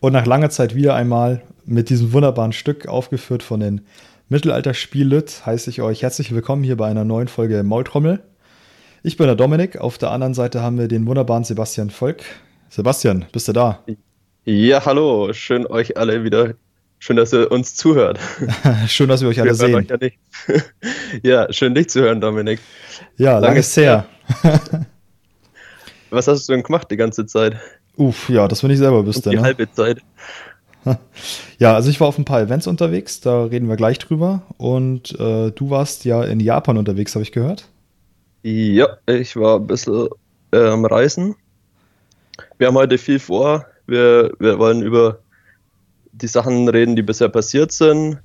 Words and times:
Und 0.00 0.14
nach 0.14 0.24
langer 0.24 0.48
Zeit 0.48 0.74
wieder 0.74 0.94
einmal 0.94 1.42
mit 1.66 1.90
diesem 1.90 2.14
wunderbaren 2.14 2.52
Stück 2.52 2.88
aufgeführt 2.88 3.42
von 3.42 3.60
den 3.60 3.82
Mittelalterspiel-Lüt 4.30 5.44
heiße 5.44 5.68
ich 5.68 5.82
euch 5.82 6.02
herzlich 6.02 6.34
willkommen 6.34 6.62
hier 6.62 6.78
bei 6.78 6.88
einer 6.88 7.04
neuen 7.04 7.28
Folge 7.28 7.62
Maultrommel. 7.62 8.22
Ich 9.02 9.18
bin 9.18 9.26
der 9.26 9.36
Dominik, 9.36 9.76
auf 9.78 9.98
der 9.98 10.10
anderen 10.10 10.32
Seite 10.32 10.62
haben 10.62 10.78
wir 10.78 10.88
den 10.88 11.06
wunderbaren 11.06 11.44
Sebastian 11.44 11.90
Volk. 11.90 12.22
Sebastian, 12.70 13.26
bist 13.32 13.48
du 13.48 13.52
da? 13.52 13.84
Ja, 14.46 14.86
hallo, 14.86 15.34
schön 15.34 15.66
euch 15.66 15.98
alle 15.98 16.24
wieder 16.24 16.54
Schön, 17.02 17.16
dass 17.16 17.32
ihr 17.32 17.50
uns 17.50 17.74
zuhört. 17.76 18.18
schön, 18.86 19.08
dass 19.08 19.22
wir 19.22 19.28
euch 19.28 19.40
alle 19.40 19.50
wir 19.50 19.54
sehen. 19.54 19.74
Euch 19.74 20.12
ja, 21.22 21.22
ja, 21.46 21.52
schön 21.52 21.74
dich 21.74 21.88
zu 21.88 22.02
hören, 22.02 22.20
Dominik. 22.20 22.60
Ja, 23.16 23.32
lange, 23.32 23.46
lange 23.46 23.60
ist 23.60 23.74
her. 23.74 24.06
Was 26.10 26.28
hast 26.28 26.46
du 26.46 26.52
denn 26.52 26.62
gemacht 26.62 26.90
die 26.90 26.98
ganze 26.98 27.24
Zeit? 27.24 27.56
Uff, 28.00 28.30
ja, 28.30 28.48
das 28.48 28.62
wenn 28.64 28.70
ich 28.70 28.78
selber 28.78 29.04
wüsste. 29.04 29.28
Die 29.28 29.36
ne? 29.36 29.42
halbe 29.42 29.70
Zeit. 29.70 30.00
Ja, 31.58 31.74
also 31.74 31.90
ich 31.90 32.00
war 32.00 32.08
auf 32.08 32.16
ein 32.16 32.24
paar 32.24 32.40
Events 32.40 32.66
unterwegs, 32.66 33.20
da 33.20 33.44
reden 33.44 33.68
wir 33.68 33.76
gleich 33.76 33.98
drüber. 33.98 34.40
Und 34.56 35.12
äh, 35.20 35.50
du 35.50 35.68
warst 35.68 36.06
ja 36.06 36.24
in 36.24 36.40
Japan 36.40 36.78
unterwegs, 36.78 37.14
habe 37.14 37.22
ich 37.22 37.32
gehört. 37.32 37.68
Ja, 38.42 38.96
ich 39.04 39.36
war 39.36 39.56
ein 39.56 39.66
bisschen 39.66 40.08
äh, 40.52 40.68
am 40.68 40.86
Reisen. 40.86 41.36
Wir 42.56 42.68
haben 42.68 42.76
heute 42.76 42.96
viel 42.96 43.18
vor. 43.18 43.66
Wir, 43.86 44.32
wir 44.38 44.58
wollen 44.58 44.80
über 44.80 45.18
die 46.12 46.28
Sachen 46.28 46.66
reden, 46.70 46.96
die 46.96 47.02
bisher 47.02 47.28
passiert 47.28 47.72
sind. 47.72 48.18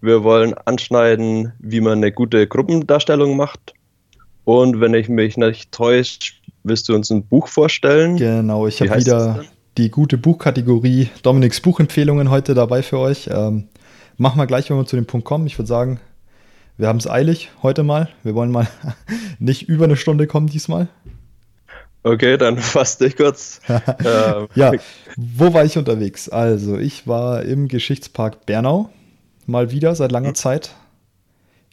Wir 0.00 0.24
wollen 0.24 0.54
anschneiden, 0.54 1.52
wie 1.58 1.82
man 1.82 1.98
eine 1.98 2.10
gute 2.10 2.46
Gruppendarstellung 2.46 3.36
macht. 3.36 3.74
Und 4.44 4.80
wenn 4.80 4.94
ich 4.94 5.10
mich 5.10 5.36
nicht 5.36 5.72
täusche, 5.72 6.37
willst 6.62 6.88
du 6.88 6.94
uns 6.94 7.10
ein 7.10 7.24
Buch 7.24 7.48
vorstellen? 7.48 8.16
Genau, 8.16 8.66
ich 8.66 8.80
habe 8.80 8.98
wieder 8.98 9.44
die 9.76 9.90
gute 9.90 10.18
Buchkategorie 10.18 11.08
Dominiks 11.22 11.60
Buchempfehlungen 11.60 12.30
heute 12.30 12.54
dabei 12.54 12.82
für 12.82 12.98
euch. 12.98 13.28
Ähm, 13.32 13.68
machen 14.16 14.38
wir 14.38 14.46
gleich, 14.46 14.68
wenn 14.70 14.76
wir 14.76 14.86
zu 14.86 14.96
dem 14.96 15.06
Punkt 15.06 15.24
kommen. 15.24 15.46
Ich 15.46 15.58
würde 15.58 15.68
sagen, 15.68 16.00
wir 16.76 16.88
haben 16.88 16.98
es 16.98 17.08
eilig 17.08 17.50
heute 17.62 17.82
mal. 17.82 18.08
Wir 18.22 18.34
wollen 18.34 18.50
mal 18.50 18.68
nicht 19.38 19.68
über 19.68 19.84
eine 19.84 19.96
Stunde 19.96 20.26
kommen 20.26 20.48
diesmal. 20.48 20.88
Okay, 22.02 22.36
dann 22.36 22.58
fass 22.58 22.98
dich 22.98 23.16
kurz. 23.16 23.60
ähm. 23.68 24.48
Ja, 24.54 24.72
wo 25.16 25.52
war 25.52 25.64
ich 25.64 25.78
unterwegs? 25.78 26.28
Also, 26.28 26.76
ich 26.78 27.06
war 27.06 27.42
im 27.42 27.68
Geschichtspark 27.68 28.46
Bernau. 28.46 28.90
Mal 29.46 29.70
wieder, 29.70 29.94
seit 29.94 30.12
langer 30.12 30.30
mhm. 30.30 30.34
Zeit. 30.34 30.74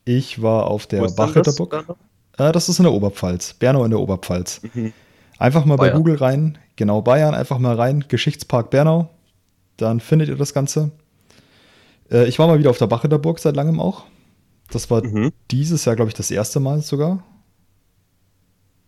Ich 0.06 0.42
war 0.42 0.68
auf 0.68 0.88
der 0.88 1.02
Bachritterburg. 1.02 1.98
Das, 2.38 2.50
äh, 2.50 2.52
das 2.52 2.70
ist 2.70 2.80
in 2.80 2.84
der 2.84 2.94
Oberpfalz. 2.94 3.54
Bernau 3.54 3.86
in 3.86 3.92
der 3.92 4.00
Oberpfalz. 4.00 4.62
Mhm. 4.74 4.94
Einfach 5.38 5.66
mal 5.66 5.76
Bayern. 5.76 5.94
bei 5.94 5.98
Google 5.98 6.16
rein. 6.16 6.58
Genau, 6.76 7.02
Bayern. 7.02 7.34
Einfach 7.34 7.60
mal 7.60 7.76
rein. 7.76 8.06
Geschichtspark 8.08 8.70
Bernau. 8.70 9.10
Dann 9.78 10.00
findet 10.00 10.30
ihr 10.30 10.36
das 10.36 10.54
Ganze. 10.54 10.92
Äh, 12.12 12.26
ich 12.26 12.40
war 12.40 12.48
mal 12.48 12.60
wieder 12.60 12.70
auf 12.70 12.78
der 12.78 12.88
Bachritterburg 12.88 13.40
seit 13.40 13.56
langem 13.56 13.80
auch. 13.80 14.04
Das 14.72 14.90
war 14.90 15.04
mhm. 15.04 15.32
dieses 15.52 15.86
Jahr, 15.86 15.96
glaube 15.96 16.10
ich, 16.10 16.16
das 16.16 16.32
erste 16.32 16.60
Mal 16.60 16.82
sogar. 16.82 17.24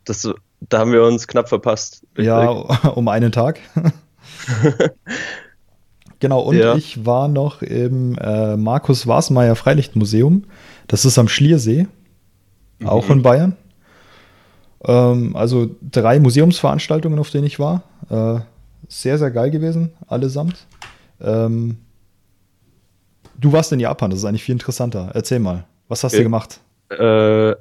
Das 0.05 0.27
da 0.59 0.79
haben 0.79 0.91
wir 0.91 1.03
uns 1.03 1.27
knapp 1.27 1.49
verpasst. 1.49 2.03
Richtig? 2.17 2.25
Ja, 2.25 2.49
um 2.95 3.07
einen 3.07 3.31
Tag. 3.31 3.59
genau, 6.19 6.41
und 6.41 6.57
ja. 6.57 6.75
ich 6.75 7.05
war 7.05 7.27
noch 7.27 7.61
im 7.61 8.17
äh, 8.17 8.57
Markus 8.57 9.07
Wasmeier 9.07 9.55
Freilichtmuseum. 9.55 10.45
Das 10.87 11.05
ist 11.05 11.19
am 11.19 11.27
Schliersee, 11.27 11.87
mhm. 12.79 12.87
auch 12.87 13.09
in 13.09 13.21
Bayern. 13.21 13.55
Ähm, 14.83 15.35
also 15.35 15.69
drei 15.81 16.19
Museumsveranstaltungen, 16.19 17.19
auf 17.19 17.29
denen 17.29 17.45
ich 17.45 17.59
war. 17.59 17.83
Äh, 18.09 18.39
sehr, 18.87 19.17
sehr 19.17 19.31
geil 19.31 19.51
gewesen, 19.51 19.91
allesamt. 20.07 20.65
Ähm, 21.21 21.77
du 23.39 23.51
warst 23.51 23.71
in 23.71 23.79
Japan, 23.79 24.09
das 24.09 24.19
ist 24.19 24.25
eigentlich 24.25 24.43
viel 24.43 24.53
interessanter. 24.53 25.11
Erzähl 25.13 25.39
mal, 25.39 25.65
was 25.87 26.03
hast 26.03 26.13
okay. 26.13 26.19
du 26.19 26.23
gemacht? 26.23 26.59
Äh, 26.89 27.55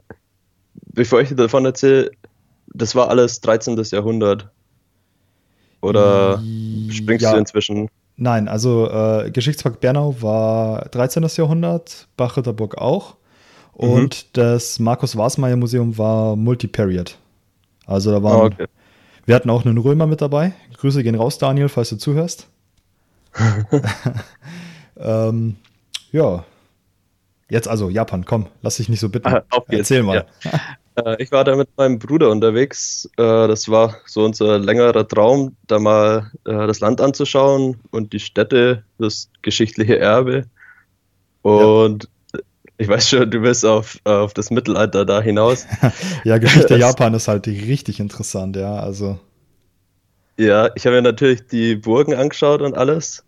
bevor 0.93 1.21
ich 1.21 1.35
davon 1.35 1.65
erzähle, 1.65 2.11
das 2.69 2.95
war 2.95 3.09
alles 3.09 3.41
13. 3.41 3.81
Jahrhundert. 3.91 4.49
Oder 5.81 6.43
springst 6.91 7.23
ja. 7.23 7.33
du 7.33 7.39
inzwischen? 7.39 7.89
Nein, 8.17 8.49
also 8.49 8.91
äh, 8.91 9.31
Geschichtspark 9.31 9.81
Bernau 9.81 10.17
war 10.21 10.87
13. 10.87 11.27
Jahrhundert, 11.37 12.09
Bachritterburg 12.17 12.79
auch. 12.79 13.17
Mhm. 13.79 13.91
Und 13.91 14.15
mhm. 14.15 14.29
das 14.33 14.79
Markus 14.79 15.17
Wasmeier 15.17 15.57
Museum 15.57 15.97
war 15.99 16.37
Multiperiod. 16.37 17.19
Also 17.87 18.11
da 18.11 18.23
waren. 18.23 18.41
Oh, 18.41 18.45
okay. 18.47 18.67
Wir 19.27 19.35
hatten 19.35 19.51
auch 19.51 19.65
einen 19.65 19.79
Römer 19.79 20.07
mit 20.07 20.21
dabei. 20.21 20.53
Grüße 20.79 21.03
gehen 21.03 21.17
raus, 21.17 21.39
Daniel, 21.39 21.69
falls 21.69 21.89
du 21.89 21.97
zuhörst. 21.97 22.47
ähm, 24.97 25.57
ja. 26.13 26.45
Jetzt 27.49 27.69
also 27.69 27.91
Japan, 27.91 28.25
komm, 28.25 28.47
lass 28.63 28.77
dich 28.77 28.89
nicht 28.89 29.01
so 29.01 29.09
bitten. 29.09 29.29
Ah, 29.29 29.45
Erzähl 29.69 30.03
mal. 30.03 30.27
Ja. 30.45 30.61
Äh, 30.97 31.23
ich 31.23 31.31
war 31.31 31.45
da 31.45 31.55
mit 31.57 31.69
meinem 31.77 31.99
Bruder 31.99 32.31
unterwegs. 32.31 33.09
Äh, 33.17 33.49
das 33.49 33.69
war 33.69 33.97
so 34.07 34.25
unser 34.25 34.59
längerer 34.59 35.07
Traum, 35.07 35.57
da 35.67 35.79
mal 35.79 36.31
äh, 36.45 36.67
das 36.67 36.81
Land 36.81 37.01
anzuschauen 37.01 37.79
und 37.91 38.13
die 38.13 38.21
Städte, 38.21 38.85
das 38.99 39.29
geschichtliche 39.43 39.99
Erbe. 39.99 40.47
Und 41.43 42.05
ja. 42.05 42.11
Ich 42.79 42.89
weiß 42.89 43.09
schon, 43.09 43.31
du 43.31 43.41
bist 43.41 43.65
auf, 43.65 43.99
auf 44.05 44.35
das 44.35 44.51
Mittelalter 44.51 45.05
da 45.05 45.21
hinaus. 45.21 45.67
ja, 46.25 46.39
Geschichte 46.39 46.77
Japan 46.77 47.15
ist 47.15 47.29
halt 47.29 47.47
richtig 47.47 48.01
interessant, 48.01 48.57
ja. 48.57 48.77
Also. 48.77 49.19
Ja, 50.37 50.71
ich 50.75 50.85
habe 50.87 50.97
mir 50.97 51.03
natürlich 51.03 51.47
die 51.47 51.77
Burgen 51.77 52.15
angeschaut 52.15 52.61
und 52.61 52.77
alles. 52.77 53.25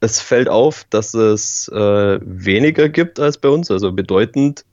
Es 0.00 0.20
fällt 0.20 0.48
auf, 0.48 0.84
dass 0.90 1.12
es 1.12 1.68
äh, 1.68 2.18
weniger 2.22 2.88
gibt 2.88 3.20
als 3.20 3.36
bei 3.36 3.48
uns, 3.48 3.70
also 3.70 3.92
bedeutend. 3.92 4.64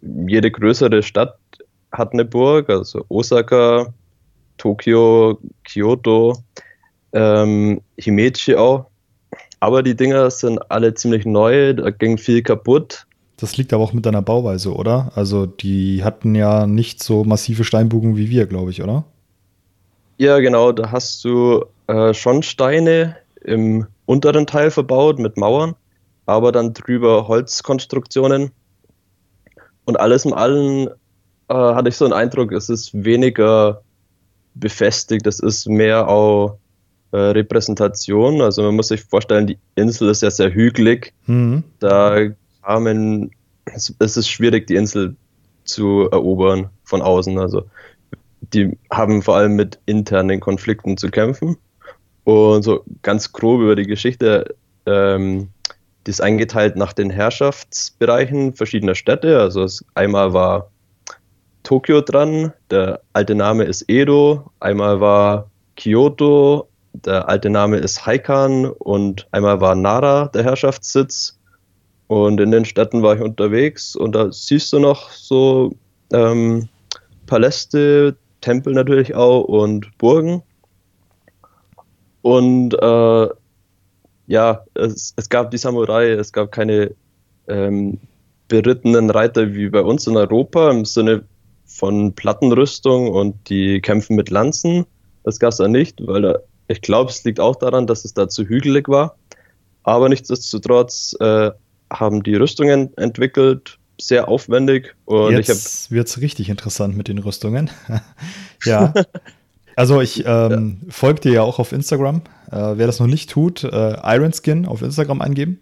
Jede 0.00 0.50
größere 0.50 1.02
Stadt 1.02 1.38
hat 1.92 2.12
eine 2.12 2.24
Burg, 2.24 2.68
also 2.68 3.04
Osaka, 3.08 3.92
Tokio, 4.56 5.38
Kyoto, 5.64 6.42
ähm, 7.12 7.80
Himeji 7.96 8.56
auch. 8.56 8.86
Aber 9.60 9.82
die 9.82 9.94
Dinger 9.94 10.30
sind 10.30 10.58
alle 10.70 10.94
ziemlich 10.94 11.24
neu, 11.24 11.74
da 11.74 11.90
ging 11.90 12.18
viel 12.18 12.42
kaputt. 12.42 13.06
Das 13.36 13.56
liegt 13.56 13.72
aber 13.72 13.82
auch 13.82 13.92
mit 13.92 14.06
deiner 14.06 14.22
Bauweise, 14.22 14.74
oder? 14.74 15.10
Also 15.14 15.46
die 15.46 16.04
hatten 16.04 16.34
ja 16.34 16.66
nicht 16.66 17.02
so 17.02 17.24
massive 17.24 17.64
Steinbogen 17.64 18.16
wie 18.16 18.30
wir, 18.30 18.46
glaube 18.46 18.70
ich, 18.70 18.82
oder? 18.82 19.04
Ja, 20.18 20.38
genau, 20.38 20.70
da 20.72 20.92
hast 20.92 21.24
du 21.24 21.64
äh, 21.88 22.14
schon 22.14 22.42
Steine 22.42 23.16
im 23.42 23.86
unteren 24.06 24.46
Teil 24.46 24.70
verbaut 24.70 25.18
mit 25.18 25.36
Mauern, 25.36 25.74
aber 26.26 26.52
dann 26.52 26.74
drüber 26.74 27.26
Holzkonstruktionen. 27.26 28.50
Und 29.84 29.98
alles 29.98 30.24
in 30.24 30.32
allem 30.32 30.88
äh, 31.48 31.54
hatte 31.54 31.88
ich 31.88 31.96
so 31.96 32.04
einen 32.04 32.14
Eindruck, 32.14 32.52
es 32.52 32.68
ist 32.68 33.04
weniger 33.04 33.82
befestigt, 34.54 35.26
es 35.26 35.40
ist 35.40 35.68
mehr 35.68 36.08
auch 36.08 36.58
äh, 37.10 37.16
Repräsentation. 37.16 38.40
Also 38.40 38.62
man 38.62 38.76
muss 38.76 38.88
sich 38.88 39.02
vorstellen, 39.02 39.48
die 39.48 39.58
Insel 39.74 40.08
ist 40.10 40.22
ja 40.22 40.30
sehr 40.30 40.52
hügelig. 40.52 41.12
Mhm. 41.26 41.64
Da 41.80 42.28
kamen, 42.64 43.30
es, 43.66 43.94
es 43.98 44.16
ist 44.16 44.28
schwierig, 44.28 44.66
die 44.66 44.76
Insel 44.76 45.16
zu 45.64 46.08
erobern 46.10 46.70
von 46.84 47.02
außen. 47.02 47.38
Also 47.38 47.64
die 48.52 48.76
haben 48.90 49.22
vor 49.22 49.36
allem 49.36 49.56
mit 49.56 49.78
internen 49.86 50.40
Konflikten 50.40 50.96
zu 50.96 51.10
kämpfen. 51.10 51.56
Und 52.24 52.62
so 52.62 52.84
ganz 53.02 53.32
grob 53.32 53.60
über 53.60 53.76
die 53.76 53.86
Geschichte, 53.86 54.54
ähm, 54.86 55.48
die 56.06 56.10
ist 56.10 56.20
eingeteilt 56.20 56.76
nach 56.76 56.92
den 56.92 57.10
Herrschaftsbereichen 57.10 58.54
verschiedener 58.54 58.94
Städte. 58.94 59.40
Also 59.40 59.62
es, 59.62 59.84
einmal 59.94 60.32
war 60.32 60.70
Tokio 61.62 62.02
dran. 62.02 62.52
Der 62.70 63.00
alte 63.12 63.34
Name 63.34 63.64
ist 63.64 63.84
Edo. 63.88 64.50
Einmal 64.60 65.00
war 65.00 65.50
Kyoto. 65.76 66.68
Der 66.92 67.28
alte 67.28 67.50
Name 67.50 67.78
ist 67.78 68.04
Haikan. 68.04 68.66
Und 68.66 69.26
einmal 69.32 69.60
war 69.60 69.74
Nara 69.74 70.28
der 70.28 70.44
Herrschaftssitz. 70.44 71.33
Und 72.14 72.40
in 72.40 72.52
den 72.52 72.64
Städten 72.64 73.02
war 73.02 73.16
ich 73.16 73.22
unterwegs. 73.22 73.96
Und 73.96 74.14
da 74.14 74.30
siehst 74.30 74.72
du 74.72 74.78
noch 74.78 75.10
so 75.10 75.74
ähm, 76.12 76.68
Paläste, 77.26 78.14
Tempel 78.40 78.72
natürlich 78.72 79.16
auch 79.16 79.42
und 79.42 79.98
Burgen. 79.98 80.40
Und 82.22 82.72
äh, 82.80 83.28
ja, 84.28 84.64
es, 84.74 85.12
es, 85.16 85.28
gab 85.28 85.50
die 85.50 85.58
Samurai, 85.58 86.12
es 86.12 86.32
gab 86.32 86.52
keine 86.52 86.92
ähm, 87.48 87.98
berittenen 88.46 89.10
Reiter 89.10 89.52
wie 89.52 89.68
bei 89.68 89.80
uns 89.80 90.06
in 90.06 90.16
Europa 90.16 90.70
im 90.70 90.84
Sinne 90.84 91.24
von 91.66 92.12
Plattenrüstung 92.12 93.08
und 93.08 93.48
die 93.48 93.80
kämpfen 93.80 94.14
mit 94.14 94.30
Lanzen. 94.30 94.86
Das 95.24 95.40
gab 95.40 95.50
es 95.50 95.56
da 95.56 95.66
nicht, 95.66 95.98
weil 96.06 96.38
ich 96.68 96.80
glaube, 96.80 97.10
es 97.10 97.24
liegt 97.24 97.40
auch 97.40 97.56
daran, 97.56 97.88
dass 97.88 98.04
es 98.04 98.14
da 98.14 98.28
zu 98.28 98.44
hügelig 98.44 98.88
war. 98.88 99.16
Aber 99.82 100.08
nichtsdestotrotz 100.08 101.16
äh, 101.18 101.50
haben 101.92 102.22
die 102.22 102.34
Rüstungen 102.34 102.96
entwickelt, 102.96 103.78
sehr 104.00 104.28
aufwendig. 104.28 104.94
Und 105.04 105.32
Jetzt 105.32 105.90
wird 105.90 106.08
es 106.08 106.20
richtig 106.20 106.48
interessant 106.48 106.96
mit 106.96 107.08
den 107.08 107.18
Rüstungen. 107.18 107.70
ja. 108.64 108.92
Also 109.76 110.00
ich 110.00 110.24
ähm, 110.24 110.78
ja. 110.86 110.92
folge 110.92 111.22
dir 111.22 111.32
ja 111.32 111.42
auch 111.42 111.58
auf 111.58 111.72
Instagram. 111.72 112.22
Äh, 112.48 112.74
wer 112.76 112.86
das 112.86 113.00
noch 113.00 113.08
nicht 113.08 113.28
tut, 113.28 113.64
äh, 113.64 113.96
Ironskin 114.04 114.66
auf 114.66 114.82
Instagram 114.82 115.20
eingeben. 115.20 115.58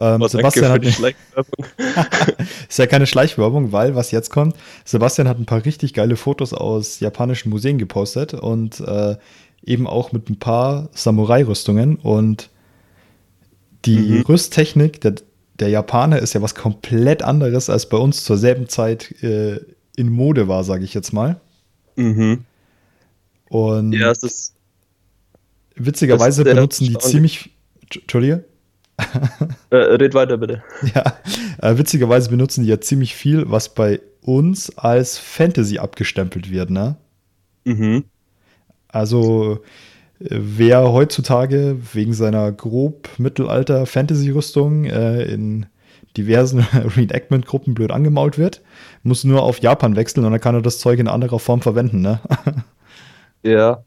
Ähm, 0.00 0.20
oh, 0.20 0.26
Sebastian 0.26 0.72
hat 0.72 0.84
ist 2.68 2.78
ja 2.78 2.86
keine 2.86 3.06
Schleichwerbung, 3.06 3.72
weil 3.72 3.94
was 3.94 4.10
jetzt 4.10 4.30
kommt, 4.30 4.56
Sebastian 4.84 5.28
hat 5.28 5.38
ein 5.38 5.46
paar 5.46 5.64
richtig 5.64 5.94
geile 5.94 6.16
Fotos 6.16 6.52
aus 6.52 6.98
japanischen 7.00 7.50
Museen 7.50 7.78
gepostet 7.78 8.34
und 8.34 8.80
äh, 8.80 9.16
eben 9.64 9.86
auch 9.86 10.12
mit 10.12 10.28
ein 10.30 10.38
paar 10.38 10.88
Samurai-Rüstungen 10.92 11.96
und 11.96 12.50
die 13.84 13.98
mhm. 13.98 14.22
Rüsttechnik 14.22 15.00
der, 15.00 15.14
der 15.58 15.68
Japaner 15.68 16.18
ist 16.18 16.32
ja 16.32 16.42
was 16.42 16.54
komplett 16.54 17.22
anderes 17.22 17.70
als 17.70 17.88
bei 17.88 17.96
uns 17.96 18.24
zur 18.24 18.38
selben 18.38 18.68
Zeit 18.68 19.22
äh, 19.22 19.60
in 19.96 20.10
Mode 20.10 20.48
war, 20.48 20.64
sage 20.64 20.84
ich 20.84 20.94
jetzt 20.94 21.12
mal. 21.12 21.40
Mhm. 21.96 22.44
Und 23.48 23.92
ja, 23.92 24.10
es 24.10 24.22
ist 24.22 24.54
witzigerweise 25.76 26.44
benutzen 26.44 26.86
die 26.86 26.98
ziemlich. 26.98 27.50
Entschuldige? 27.82 28.44
äh, 29.70 29.76
red 29.76 30.14
weiter, 30.14 30.38
bitte. 30.38 30.62
Ja, 30.94 31.18
äh, 31.60 31.76
witzigerweise 31.76 32.30
benutzen 32.30 32.64
die 32.64 32.70
ja 32.70 32.80
ziemlich 32.80 33.14
viel, 33.14 33.50
was 33.50 33.74
bei 33.74 34.00
uns 34.22 34.76
als 34.78 35.18
Fantasy 35.18 35.78
abgestempelt 35.78 36.50
wird, 36.50 36.70
ne? 36.70 36.96
Mhm. 37.64 38.04
Also, 38.88 39.62
wer 40.28 40.92
heutzutage 40.92 41.78
wegen 41.92 42.14
seiner 42.14 42.52
grob 42.52 43.08
Mittelalter-Fantasy-Rüstung 43.18 44.84
äh, 44.84 45.22
in 45.24 45.66
diversen 46.16 46.60
Reenactment-Gruppen 46.96 47.74
blöd 47.74 47.90
angemault 47.90 48.38
wird, 48.38 48.62
muss 49.02 49.24
nur 49.24 49.42
auf 49.42 49.60
Japan 49.60 49.96
wechseln 49.96 50.24
und 50.24 50.32
dann 50.32 50.40
kann 50.40 50.54
er 50.54 50.62
das 50.62 50.78
Zeug 50.78 50.98
in 50.98 51.08
anderer 51.08 51.38
Form 51.38 51.62
verwenden, 51.62 52.00
ne? 52.00 52.20
ja. 53.42 53.82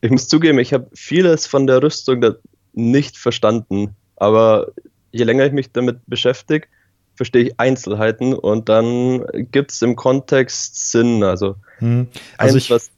Ich 0.00 0.10
muss 0.10 0.26
zugeben, 0.26 0.58
ich 0.58 0.72
habe 0.72 0.88
vieles 0.94 1.46
von 1.46 1.66
der 1.66 1.82
Rüstung 1.82 2.24
nicht 2.72 3.16
verstanden. 3.16 3.94
Aber 4.16 4.72
je 5.12 5.24
länger 5.24 5.46
ich 5.46 5.52
mich 5.52 5.70
damit 5.70 6.00
beschäftige, 6.06 6.66
verstehe 7.14 7.44
ich 7.44 7.60
Einzelheiten 7.60 8.34
und 8.34 8.68
dann 8.68 9.24
gibt 9.52 9.70
es 9.70 9.82
im 9.82 9.94
Kontext 9.96 10.90
Sinn. 10.90 11.22
Also, 11.22 11.56
hm. 11.78 12.08
also 12.36 12.56
ich, 12.56 12.70
was, 12.70 12.90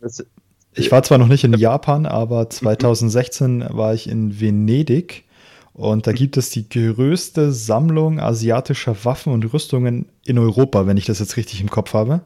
ich 0.75 0.91
war 0.91 1.03
zwar 1.03 1.19
noch 1.19 1.29
nicht 1.29 1.45
in 1.45 1.55
Japan, 1.55 2.07
aber 2.07 2.51
2016 2.51 3.59
mhm. 3.59 3.67
war 3.71 3.95
ich 3.95 4.09
in 4.09 4.41
Venedig 4.41 5.25
und 5.73 6.07
da 6.07 6.13
mhm. 6.13 6.17
gibt 6.17 6.37
es 6.37 6.51
die 6.51 6.69
größte 6.69 7.53
Sammlung 7.53 8.21
asiatischer 8.21 9.05
Waffen 9.05 9.33
und 9.33 9.53
Rüstungen 9.53 10.07
in 10.25 10.39
Europa, 10.39 10.87
wenn 10.87 10.97
ich 10.97 11.07
das 11.07 11.19
jetzt 11.19 11.37
richtig 11.37 11.61
im 11.61 11.71
Kopf 11.71 11.95
habe. 11.95 12.21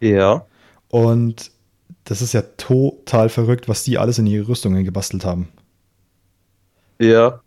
Ja. 0.00 0.46
Und 0.88 1.50
das 2.04 2.22
ist 2.22 2.32
ja 2.32 2.42
total 2.42 3.28
verrückt, 3.28 3.68
was 3.68 3.84
die 3.84 3.98
alles 3.98 4.18
in 4.18 4.26
ihre 4.26 4.48
Rüstungen 4.48 4.84
gebastelt 4.84 5.24
haben. 5.24 5.48
Ja. 7.00 7.40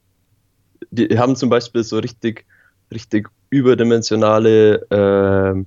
Die 0.92 1.18
haben 1.18 1.36
zum 1.36 1.50
Beispiel 1.50 1.83
so 1.83 1.98
richtig, 2.00 2.45
richtig 2.92 3.30
überdimensionale 3.50 4.86
äh, 4.89 5.66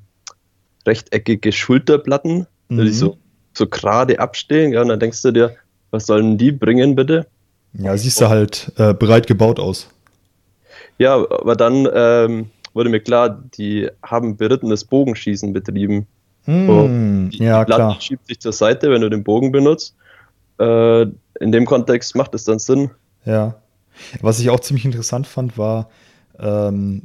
rechteckige 0.87 1.53
Schulterplatten, 1.53 2.47
mhm. 2.69 2.79
die 2.79 2.91
so, 2.91 3.19
so 3.59 3.67
gerade 3.67 4.19
abstehen. 4.19 4.73
Ja, 4.73 4.83
und 4.83 4.89
dann 4.89 5.01
denkst 5.01 5.21
du 5.23 5.33
dir, 5.33 5.57
was 5.91 6.07
sollen 6.07 6.39
die 6.39 6.53
bringen, 6.53 6.95
bitte? 6.95 7.27
Ja, 7.75 7.97
siehst 7.97 8.21
du 8.21 8.29
halt 8.29 8.73
äh, 8.77 8.95
breit 8.95 9.27
gebaut 9.27 9.61
aus. 9.61 9.89
Ja, 10.99 11.15
aber 11.15 11.55
dann 11.55 11.89
ähm, 11.93 12.51
wurde 12.73 12.91
mir 12.91 13.01
klar, 13.01 13.43
die 13.57 13.89
haben 14.03 14.37
berittenes 14.37 14.85
Bogenschießen 14.85 15.53
betrieben. 15.53 16.07
Mm, 16.47 17.29
die, 17.29 17.45
ja, 17.45 17.61
die 17.61 17.67
Platte 17.67 17.83
klar. 17.83 18.01
schiebt 18.01 18.27
sich 18.27 18.41
zur 18.41 18.53
Seite, 18.53 18.91
wenn 18.91 19.03
du 19.03 19.11
den 19.11 19.23
Bogen 19.23 19.53
benutzt. 19.53 19.95
Äh, 20.59 21.03
in 21.41 21.53
dem 21.53 21.67
Kontext 21.67 22.17
macht 22.17 22.35
es 22.35 22.45
dann 22.45 22.59
Sinn. 22.59 22.91
Ja. 23.25 23.57
Was 24.21 24.41
ich 24.41 24.51
auch 24.51 24.61
ziemlich 24.61 24.85
interessant 24.85 25.27
fand, 25.27 25.59
war, 25.59 25.89
ähm, 26.39 27.03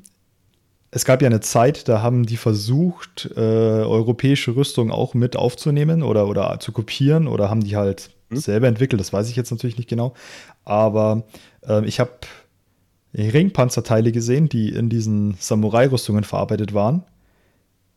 es 0.95 1.05
gab 1.05 1.23
ja 1.23 1.25
eine 1.25 1.39
Zeit, 1.39 1.89
da 1.89 2.03
haben 2.03 2.25
die 2.25 2.37
versucht, 2.37 3.29
äh, 3.35 3.39
europäische 3.39 4.55
Rüstung 4.55 4.91
auch 4.91 5.15
mit 5.15 5.35
aufzunehmen 5.35 6.03
oder, 6.03 6.27
oder 6.27 6.59
zu 6.59 6.71
kopieren 6.71 7.27
oder 7.27 7.49
haben 7.49 7.63
die 7.63 7.75
halt 7.75 8.11
hm? 8.29 8.37
selber 8.37 8.67
entwickelt, 8.67 8.99
das 8.99 9.11
weiß 9.11 9.27
ich 9.29 9.35
jetzt 9.35 9.49
natürlich 9.49 9.77
nicht 9.77 9.89
genau. 9.89 10.13
Aber 10.65 11.23
äh, 11.67 11.83
ich 11.85 11.99
habe 11.99 12.11
Ringpanzerteile 13.15 14.11
gesehen, 14.11 14.49
die 14.49 14.69
in 14.69 14.89
diesen 14.89 15.35
Samurai-Rüstungen 15.39 16.23
verarbeitet 16.23 16.75
waren. 16.75 17.03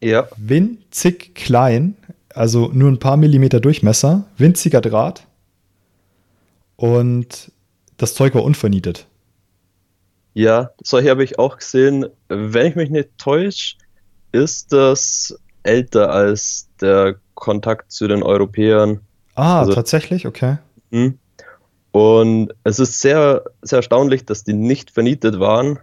Ja. 0.03 0.29
Winzig 0.39 1.35
klein, 1.35 1.97
also 2.31 2.71
nur 2.73 2.91
ein 2.91 2.99
paar 2.99 3.19
Millimeter 3.19 3.61
Durchmesser, 3.61 4.25
winziger 4.39 4.81
Draht. 4.81 5.27
Und 6.77 7.53
das 7.99 8.15
Zeug 8.15 8.35
war 8.35 8.45
unvernietet. 8.45 9.07
Ja, 10.37 10.73
solche 10.85 11.09
habe 11.09 11.25
ich 11.25 11.39
auch 11.39 11.57
gesehen. 11.57 12.09
Wenn 12.29 12.67
ich 12.67 12.77
mich 12.77 12.91
nicht 12.91 13.17
täusche, 13.17 13.77
ist 14.33 14.71
das 14.71 15.35
älter 15.63 16.11
als 16.11 16.69
der 16.79 17.17
Kontakt 17.33 17.91
zu 17.91 18.07
den 18.07 18.23
Europäern. 18.23 19.01
Ah, 19.35 19.61
also, 19.61 19.73
tatsächlich, 19.73 20.27
okay. 20.27 20.59
Mh. 20.91 21.15
Und 21.91 22.53
es 22.65 22.79
ist 22.79 23.01
sehr, 23.01 23.45
sehr 23.63 23.79
erstaunlich, 23.79 24.27
dass 24.27 24.45
die 24.45 24.53
nicht 24.53 24.91
vernietet 24.91 25.41
waren. 25.41 25.79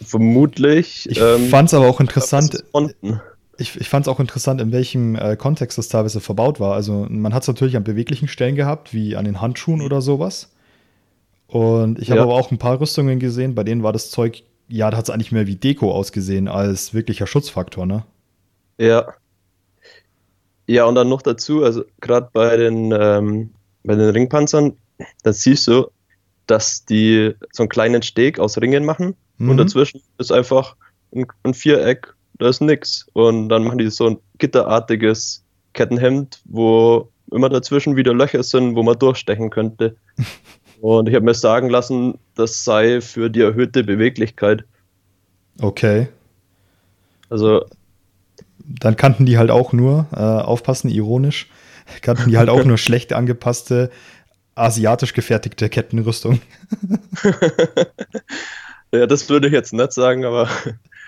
Vermutlich. 0.00 1.06
Ich 1.10 1.20
ähm, 1.20 1.50
fand 1.50 1.68
es 1.68 1.74
aber 1.74 1.86
auch 1.86 2.00
interessant. 2.00 2.64
Ich, 3.58 3.78
ich 3.78 3.88
fand 3.90 4.06
es 4.06 4.08
auch 4.08 4.20
interessant, 4.20 4.62
in 4.62 4.72
welchem 4.72 5.16
äh, 5.16 5.36
Kontext 5.36 5.76
das 5.76 5.88
teilweise 5.88 6.22
verbaut 6.22 6.60
war. 6.60 6.72
Also 6.72 7.06
man 7.10 7.34
hat 7.34 7.42
es 7.42 7.48
natürlich 7.48 7.76
an 7.76 7.84
beweglichen 7.84 8.26
Stellen 8.26 8.54
gehabt, 8.54 8.94
wie 8.94 9.16
an 9.16 9.26
den 9.26 9.42
Handschuhen 9.42 9.82
oder 9.82 10.00
sowas. 10.00 10.53
Und 11.54 12.00
ich 12.00 12.10
habe 12.10 12.18
ja. 12.18 12.24
aber 12.24 12.34
auch 12.34 12.50
ein 12.50 12.58
paar 12.58 12.80
Rüstungen 12.80 13.20
gesehen, 13.20 13.54
bei 13.54 13.62
denen 13.62 13.84
war 13.84 13.92
das 13.92 14.10
Zeug, 14.10 14.42
ja, 14.66 14.90
da 14.90 14.96
hat 14.96 15.04
es 15.04 15.10
eigentlich 15.10 15.30
mehr 15.30 15.46
wie 15.46 15.54
Deko 15.54 15.92
ausgesehen 15.92 16.48
als 16.48 16.94
wirklicher 16.94 17.28
Schutzfaktor, 17.28 17.86
ne? 17.86 18.04
Ja. 18.76 19.14
Ja, 20.66 20.84
und 20.86 20.96
dann 20.96 21.08
noch 21.08 21.22
dazu, 21.22 21.62
also 21.62 21.84
gerade 22.00 22.28
bei 22.32 22.56
den, 22.56 22.90
ähm, 22.90 23.50
bei 23.84 23.94
den 23.94 24.10
Ringpanzern, 24.10 24.72
da 25.22 25.32
siehst 25.32 25.68
du, 25.68 25.86
dass 26.48 26.86
die 26.86 27.34
so 27.52 27.62
einen 27.62 27.70
kleinen 27.70 28.02
Steg 28.02 28.40
aus 28.40 28.58
Ringen 28.58 28.84
machen 28.84 29.14
mhm. 29.38 29.50
und 29.50 29.56
dazwischen 29.58 30.02
ist 30.18 30.32
einfach 30.32 30.74
ein, 31.14 31.24
ein 31.44 31.54
Viereck, 31.54 32.12
da 32.40 32.48
ist 32.48 32.62
nix. 32.62 33.06
Und 33.12 33.48
dann 33.48 33.62
machen 33.62 33.78
die 33.78 33.88
so 33.90 34.08
ein 34.08 34.18
gitterartiges 34.38 35.44
Kettenhemd, 35.72 36.42
wo 36.46 37.10
immer 37.30 37.48
dazwischen 37.48 37.94
wieder 37.94 38.12
Löcher 38.12 38.42
sind, 38.42 38.74
wo 38.74 38.82
man 38.82 38.98
durchstechen 38.98 39.50
könnte. 39.50 39.94
Und 40.84 41.08
ich 41.08 41.14
habe 41.14 41.24
mir 41.24 41.32
sagen 41.32 41.70
lassen, 41.70 42.18
das 42.34 42.62
sei 42.62 43.00
für 43.00 43.30
die 43.30 43.40
erhöhte 43.40 43.84
Beweglichkeit. 43.84 44.64
Okay. 45.58 46.08
Also. 47.30 47.64
Dann 48.58 48.94
kannten 48.94 49.24
die 49.24 49.38
halt 49.38 49.50
auch 49.50 49.72
nur, 49.72 50.08
äh, 50.12 50.18
aufpassen, 50.18 50.90
ironisch, 50.90 51.48
kannten 52.02 52.28
die 52.28 52.36
halt 52.36 52.50
auch 52.50 52.64
nur 52.66 52.76
schlecht 52.76 53.14
angepasste, 53.14 53.90
asiatisch 54.56 55.14
gefertigte 55.14 55.70
Kettenrüstung. 55.70 56.42
ja, 58.92 59.06
das 59.06 59.30
würde 59.30 59.46
ich 59.46 59.54
jetzt 59.54 59.72
nicht 59.72 59.92
sagen, 59.94 60.26
aber. 60.26 60.50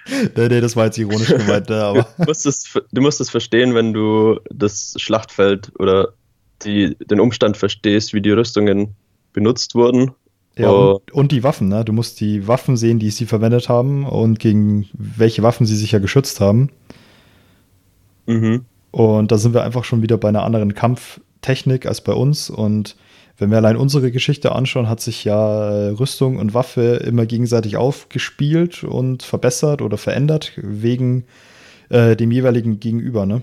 nee, 0.08 0.48
nee, 0.48 0.62
das 0.62 0.74
war 0.74 0.86
jetzt 0.86 0.96
ironisch 0.96 1.28
gemeint, 1.28 1.68
ne, 1.68 1.82
aber. 1.82 2.08
Du 2.16 2.24
musst, 2.24 2.46
es, 2.46 2.72
du 2.92 3.02
musst 3.02 3.20
es 3.20 3.28
verstehen, 3.28 3.74
wenn 3.74 3.92
du 3.92 4.40
das 4.48 4.94
Schlachtfeld 4.96 5.70
oder 5.78 6.14
die, 6.62 6.96
den 6.96 7.20
Umstand 7.20 7.58
verstehst, 7.58 8.14
wie 8.14 8.22
die 8.22 8.30
Rüstungen 8.30 8.96
benutzt 9.36 9.74
wurden. 9.74 10.12
Ja, 10.58 10.70
und, 10.70 11.12
und, 11.12 11.32
die 11.32 11.44
Waffen, 11.44 11.68
ne? 11.68 11.84
Du 11.84 11.92
musst 11.92 12.18
die 12.20 12.48
Waffen 12.48 12.78
sehen, 12.78 12.98
die 12.98 13.10
sie 13.10 13.26
verwendet 13.26 13.68
haben 13.68 14.06
und 14.06 14.40
gegen 14.40 14.88
welche 14.94 15.42
Waffen 15.42 15.66
sie 15.66 15.76
sich 15.76 15.92
ja 15.92 15.98
geschützt 15.98 16.40
haben. 16.40 16.70
Mhm. 18.24 18.64
Und 18.90 19.30
da 19.30 19.36
sind 19.36 19.52
wir 19.52 19.62
einfach 19.62 19.84
schon 19.84 20.00
wieder 20.00 20.16
bei 20.16 20.30
einer 20.30 20.42
anderen 20.42 20.74
Kampftechnik 20.74 21.84
als 21.84 22.00
bei 22.00 22.14
uns. 22.14 22.48
Und 22.48 22.96
wenn 23.36 23.50
wir 23.50 23.58
allein 23.58 23.76
unsere 23.76 24.10
Geschichte 24.10 24.52
anschauen, 24.52 24.88
hat 24.88 25.02
sich 25.02 25.24
ja 25.24 25.68
äh, 25.68 25.88
Rüstung 25.90 26.38
und 26.38 26.54
Waffe 26.54 27.02
immer 27.04 27.26
gegenseitig 27.26 27.76
aufgespielt 27.76 28.82
und 28.82 29.22
verbessert 29.22 29.82
oder 29.82 29.98
verändert 29.98 30.52
wegen 30.56 31.26
äh, 31.90 32.16
dem 32.16 32.30
jeweiligen 32.30 32.80
Gegenüber, 32.80 33.26
ne? 33.26 33.42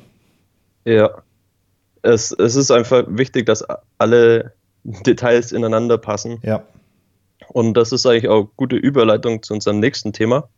Ja. 0.86 1.12
Es, 2.02 2.32
es 2.32 2.56
ist 2.56 2.72
einfach 2.72 3.06
wichtig, 3.08 3.46
dass 3.46 3.64
alle 3.98 4.54
Details 5.06 5.52
ineinander 5.52 5.98
passen. 5.98 6.40
Ja. 6.44 6.64
Und 7.50 7.76
das 7.76 7.92
ist 7.92 8.06
eigentlich 8.06 8.30
auch 8.30 8.50
gute 8.56 8.76
Überleitung 8.76 9.44
zu 9.44 9.54
unserem 9.54 9.80
nächsten 9.80 10.14
Thema. 10.14 10.50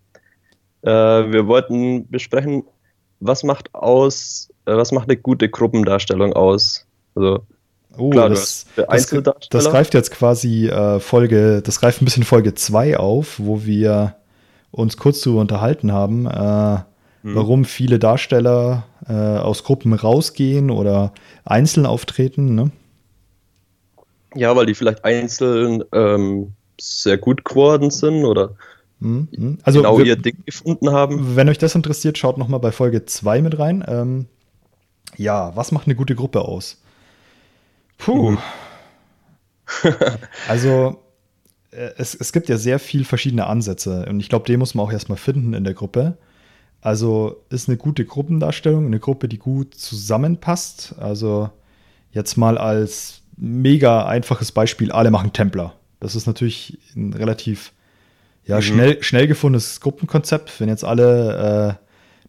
Äh, 0.84 0.90
wir 0.90 1.48
wollten 1.48 2.08
besprechen, 2.10 2.64
was 3.20 3.44
macht 3.44 3.74
aus, 3.74 4.50
äh, 4.66 4.76
was 4.76 4.92
macht 4.92 5.10
eine 5.10 5.18
gute 5.18 5.50
Gruppendarstellung 5.50 6.34
aus? 6.34 6.86
Also 7.16 7.40
Oh, 7.98 8.10
Klar, 8.10 8.30
das, 8.30 8.66
das, 8.76 9.10
das, 9.50 9.70
greift 9.70 9.94
jetzt 9.94 10.12
quasi 10.12 10.68
äh, 10.68 11.00
Folge, 11.00 11.62
das 11.62 11.80
greift 11.80 12.02
ein 12.02 12.06
bisschen 12.06 12.24
Folge 12.24 12.54
2 12.54 12.98
auf, 12.98 13.40
wo 13.40 13.64
wir 13.64 14.16
uns 14.72 14.98
kurz 14.98 15.22
darüber 15.22 15.42
unterhalten 15.42 15.94
haben, 15.94 16.26
äh, 16.26 16.76
mhm. 17.24 17.36
warum 17.36 17.66
viele 17.66 18.00
Darsteller 18.00 18.84
äh, 19.08 19.14
aus 19.14 19.64
Gruppen 19.64 19.94
rausgehen 19.94 20.72
oder 20.72 21.14
einzeln 21.46 21.86
auftreten. 21.86 22.56
Ne? 22.56 22.72
Ja, 24.36 24.56
weil 24.56 24.66
die 24.66 24.76
vielleicht 24.76 25.04
einzeln 25.06 25.84
ähm, 25.92 26.54
sehr 26.80 27.18
gut 27.18 27.46
geworden 27.46 27.90
sind 27.90 28.26
oder 28.26 28.56
mhm. 29.00 29.28
mhm. 29.32 29.58
also 29.64 29.80
genau 29.80 29.98
wir, 29.98 30.06
ihr 30.06 30.16
Ding 30.18 30.44
gefunden 30.46 30.92
haben. 30.92 31.36
Wenn 31.36 31.50
euch 31.50 31.58
das 31.58 31.76
interessiert, 31.76 32.18
schaut 32.18 32.38
nochmal 32.38 32.60
bei 32.60 32.72
Folge 32.72 33.06
2 33.06 33.42
mit 33.42 33.58
rein. 33.58 33.84
Ähm, 33.88 34.28
ja, 35.18 35.56
was 35.56 35.72
macht 35.72 35.88
eine 35.88 35.96
gute 35.96 36.16
Gruppe 36.16 36.42
aus? 36.42 36.82
Puh. 37.98 38.32
Mhm. 38.32 38.38
also, 40.48 41.00
äh, 41.72 41.92
es, 41.98 42.14
es 42.14 42.34
gibt 42.34 42.50
ja 42.50 42.58
sehr 42.58 42.80
viel 42.80 43.06
verschiedene 43.06 43.48
Ansätze 43.48 44.06
und 44.10 44.20
ich 44.20 44.30
glaube, 44.30 44.46
den 44.46 44.60
muss 44.60 44.76
man 44.76 44.86
auch 44.86 44.92
erstmal 44.92 45.18
finden 45.18 45.54
in 45.54 45.64
der 45.64 45.74
Gruppe. 45.74 46.18
Also 46.82 47.44
ist 47.50 47.68
eine 47.68 47.78
gute 47.78 48.06
Gruppendarstellung, 48.06 48.86
eine 48.86 49.00
Gruppe, 49.00 49.28
die 49.28 49.40
gut 49.40 49.74
zusammenpasst. 49.74 50.94
Also 51.00 51.50
jetzt 52.12 52.38
mal 52.38 52.60
als 52.60 53.22
mega 53.38 54.06
einfaches 54.06 54.52
Beispiel, 54.52 54.92
alle 54.92 55.12
machen 55.12 55.34
Templer. 55.34 55.76
Das 56.00 56.16
ist 56.16 56.28
natürlich 56.28 56.78
ein 56.96 57.14
relativ 57.14 57.74
ja, 58.46 58.58
mhm. 58.58 58.62
schnell, 58.62 59.04
schnell 59.04 59.28
gefundenes 59.28 59.82
Gruppenkonzept. 59.82 60.60
Wenn 60.60 60.70
jetzt 60.70 60.84
alle 60.84 61.78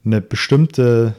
äh, 0.04 0.06
eine 0.06 0.20
bestimmte 0.20 1.14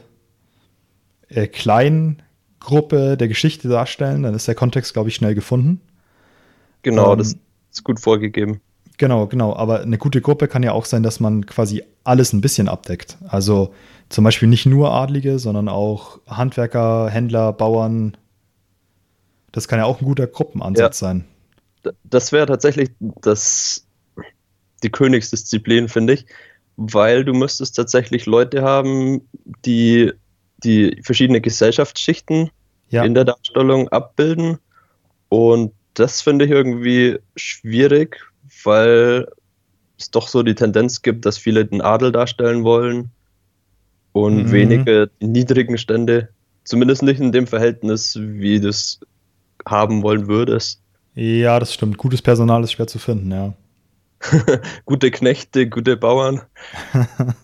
äh, 1.28 1.46
Kleingruppe 1.46 3.16
der 3.16 3.28
Geschichte 3.28 3.68
darstellen, 3.68 4.22
dann 4.22 4.34
ist 4.34 4.48
der 4.48 4.54
Kontext, 4.54 4.92
glaube 4.92 5.08
ich, 5.08 5.14
schnell 5.14 5.34
gefunden. 5.34 5.80
Genau, 6.82 7.12
ähm, 7.12 7.18
das 7.18 7.36
ist 7.72 7.84
gut 7.84 8.00
vorgegeben. 8.00 8.60
Genau, 8.96 9.28
genau. 9.28 9.54
Aber 9.54 9.80
eine 9.80 9.98
gute 9.98 10.20
Gruppe 10.20 10.48
kann 10.48 10.64
ja 10.64 10.72
auch 10.72 10.84
sein, 10.84 11.04
dass 11.04 11.20
man 11.20 11.46
quasi 11.46 11.84
alles 12.02 12.32
ein 12.32 12.40
bisschen 12.40 12.68
abdeckt. 12.68 13.16
Also 13.28 13.72
zum 14.08 14.24
Beispiel 14.24 14.48
nicht 14.48 14.66
nur 14.66 14.92
Adlige, 14.92 15.38
sondern 15.38 15.68
auch 15.68 16.18
Handwerker, 16.26 17.08
Händler, 17.08 17.52
Bauern. 17.52 18.16
Das 19.52 19.68
kann 19.68 19.78
ja 19.78 19.84
auch 19.84 20.00
ein 20.00 20.04
guter 20.04 20.26
Gruppenansatz 20.26 21.00
ja. 21.00 21.08
sein. 21.08 21.24
Das 22.04 22.32
wäre 22.32 22.46
tatsächlich 22.46 22.90
das, 22.98 23.86
die 24.82 24.90
Königsdisziplin, 24.90 25.88
finde 25.88 26.14
ich, 26.14 26.26
weil 26.76 27.24
du 27.24 27.32
müsstest 27.32 27.76
tatsächlich 27.76 28.26
Leute 28.26 28.62
haben, 28.62 29.22
die 29.64 30.12
die 30.64 31.00
verschiedenen 31.02 31.40
Gesellschaftsschichten 31.40 32.50
ja. 32.90 33.04
in 33.04 33.14
der 33.14 33.24
Darstellung 33.24 33.88
abbilden. 33.88 34.58
Und 35.28 35.72
das 35.94 36.20
finde 36.20 36.44
ich 36.44 36.50
irgendwie 36.50 37.18
schwierig, 37.36 38.16
weil 38.64 39.28
es 39.98 40.10
doch 40.10 40.28
so 40.28 40.42
die 40.42 40.54
Tendenz 40.54 41.02
gibt, 41.02 41.26
dass 41.26 41.38
viele 41.38 41.64
den 41.64 41.80
Adel 41.80 42.12
darstellen 42.12 42.64
wollen 42.64 43.10
und 44.12 44.44
mhm. 44.44 44.52
wenige 44.52 45.10
die 45.20 45.26
niedrigen 45.26 45.78
Stände, 45.78 46.28
zumindest 46.64 47.02
nicht 47.02 47.20
in 47.20 47.32
dem 47.32 47.46
Verhältnis, 47.46 48.16
wie 48.20 48.60
du 48.60 48.68
es 48.68 49.00
haben 49.66 50.02
wollen 50.02 50.28
würdest. 50.28 50.82
Ja, 51.14 51.58
das 51.58 51.74
stimmt. 51.74 51.98
Gutes 51.98 52.22
Personal 52.22 52.62
ist 52.62 52.72
schwer 52.72 52.86
zu 52.86 52.98
finden, 52.98 53.32
ja. 53.32 53.54
gute 54.84 55.10
Knechte, 55.10 55.68
gute 55.68 55.96
Bauern. 55.96 56.42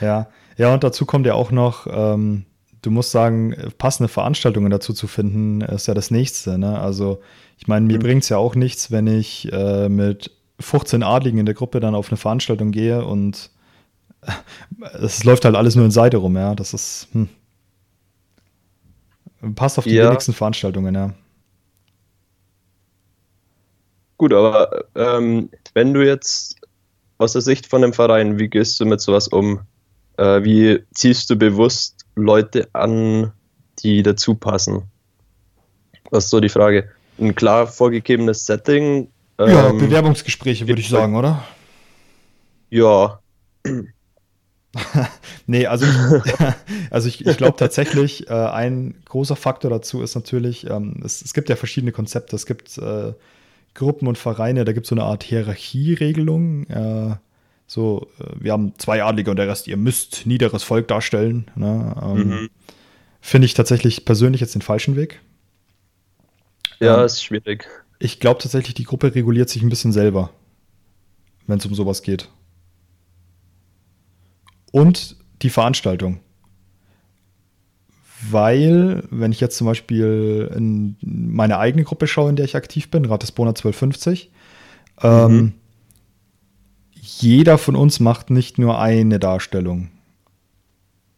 ja. 0.00 0.28
Ja, 0.56 0.74
und 0.74 0.82
dazu 0.82 1.06
kommt 1.06 1.24
ja 1.26 1.34
auch 1.34 1.52
noch, 1.52 1.86
ähm, 1.88 2.44
du 2.82 2.90
musst 2.90 3.12
sagen, 3.12 3.54
passende 3.78 4.08
Veranstaltungen 4.08 4.70
dazu 4.70 4.92
zu 4.92 5.06
finden, 5.06 5.60
ist 5.60 5.86
ja 5.86 5.94
das 5.94 6.10
Nächste. 6.10 6.58
Ne? 6.58 6.78
Also, 6.78 7.20
ich 7.58 7.68
meine, 7.68 7.86
mir 7.86 7.98
mhm. 7.98 8.02
bringt 8.02 8.22
es 8.24 8.28
ja 8.28 8.38
auch 8.38 8.56
nichts, 8.56 8.90
wenn 8.90 9.06
ich 9.06 9.52
äh, 9.52 9.88
mit 9.88 10.32
15 10.60 11.04
Adligen 11.04 11.38
in 11.38 11.46
der 11.46 11.54
Gruppe 11.54 11.78
dann 11.78 11.94
auf 11.94 12.08
eine 12.08 12.16
Veranstaltung 12.16 12.72
gehe 12.72 13.04
und 13.04 13.50
es 15.00 15.22
läuft 15.22 15.44
halt 15.44 15.54
alles 15.54 15.76
nur 15.76 15.84
in 15.84 15.92
Seite 15.92 16.16
rum, 16.16 16.36
ja. 16.36 16.56
Das 16.56 16.74
ist, 16.74 17.08
hm. 17.12 17.28
Passt 19.54 19.78
auf 19.78 19.84
die 19.84 19.94
ja. 19.94 20.08
wenigsten 20.08 20.32
Veranstaltungen, 20.32 20.94
ja. 20.94 21.14
Gut, 24.16 24.32
aber 24.32 24.84
ähm, 24.96 25.48
wenn 25.74 25.94
du 25.94 26.04
jetzt 26.04 26.56
aus 27.18 27.32
der 27.32 27.42
Sicht 27.42 27.66
von 27.66 27.84
einem 27.84 27.92
Verein, 27.92 28.38
wie 28.38 28.48
gehst 28.48 28.80
du 28.80 28.84
mit 28.84 29.00
sowas 29.00 29.28
um? 29.28 29.60
Äh, 30.16 30.42
wie 30.42 30.82
ziehst 30.92 31.30
du 31.30 31.36
bewusst 31.36 32.04
Leute 32.16 32.68
an, 32.72 33.32
die 33.78 34.02
dazu 34.02 34.34
passen? 34.34 34.82
Das 36.10 36.24
ist 36.24 36.30
so 36.30 36.40
die 36.40 36.48
Frage. 36.48 36.88
Ein 37.20 37.34
klar 37.34 37.66
vorgegebenes 37.66 38.44
Setting. 38.46 39.08
Ähm, 39.38 39.48
ja, 39.48 39.72
Bewerbungsgespräche 39.72 40.66
würde 40.66 40.80
ich 40.80 40.88
sagen, 40.88 41.14
oder? 41.14 41.44
Ja. 42.70 43.20
nee, 45.46 45.66
also, 45.66 45.86
also 46.90 47.08
ich, 47.08 47.26
ich 47.26 47.36
glaube 47.36 47.56
tatsächlich, 47.56 48.28
äh, 48.28 48.32
ein 48.32 48.94
großer 49.06 49.36
Faktor 49.36 49.70
dazu 49.70 50.02
ist 50.02 50.14
natürlich, 50.14 50.68
ähm, 50.68 51.00
es, 51.04 51.22
es, 51.22 51.32
gibt 51.32 51.48
ja 51.48 51.56
verschiedene 51.56 51.92
Konzepte. 51.92 52.36
Es 52.36 52.46
gibt 52.46 52.76
äh, 52.78 53.12
Gruppen 53.74 54.08
und 54.08 54.18
Vereine, 54.18 54.64
da 54.64 54.72
gibt 54.72 54.86
es 54.86 54.90
so 54.90 54.94
eine 54.94 55.04
Art 55.04 55.22
Hierarchieregelung. 55.22 56.66
Äh, 56.66 57.16
so, 57.66 58.08
äh, 58.18 58.24
wir 58.40 58.52
haben 58.52 58.74
zwei 58.78 59.02
Adlige 59.02 59.30
und 59.30 59.36
der 59.36 59.48
Rest, 59.48 59.68
ihr 59.68 59.76
müsst 59.76 60.26
niederes 60.26 60.62
Volk 60.62 60.88
darstellen. 60.88 61.50
Ne? 61.54 61.94
Ähm, 62.02 62.28
mhm. 62.28 62.50
Finde 63.20 63.46
ich 63.46 63.54
tatsächlich 63.54 64.04
persönlich 64.04 64.40
jetzt 64.40 64.54
den 64.54 64.62
falschen 64.62 64.96
Weg. 64.96 65.20
Ja, 66.78 66.98
ähm, 66.98 67.06
ist 67.06 67.22
schwierig. 67.22 67.66
Ich 67.98 68.20
glaube 68.20 68.40
tatsächlich, 68.40 68.74
die 68.74 68.84
Gruppe 68.84 69.14
reguliert 69.14 69.48
sich 69.48 69.62
ein 69.62 69.68
bisschen 69.68 69.92
selber, 69.92 70.30
wenn 71.46 71.58
es 71.58 71.66
um 71.66 71.74
sowas 71.74 72.02
geht. 72.02 72.28
Und 74.78 75.16
die 75.42 75.50
Veranstaltung. 75.50 76.20
Weil, 78.30 79.04
wenn 79.10 79.30
ich 79.30 79.40
jetzt 79.40 79.56
zum 79.56 79.66
Beispiel 79.66 80.50
in 80.56 80.96
meine 81.00 81.58
eigene 81.58 81.84
Gruppe 81.84 82.06
schaue, 82.06 82.30
in 82.30 82.36
der 82.36 82.44
ich 82.44 82.56
aktiv 82.56 82.90
bin, 82.90 83.04
Ratisbona 83.04 83.50
1250, 83.50 84.30
ähm, 85.02 85.10
mhm. 85.10 85.38
ähm, 85.38 85.52
jeder 86.94 87.58
von 87.58 87.76
uns 87.76 88.00
macht 88.00 88.30
nicht 88.30 88.58
nur 88.58 88.80
eine 88.80 89.18
Darstellung. 89.18 89.90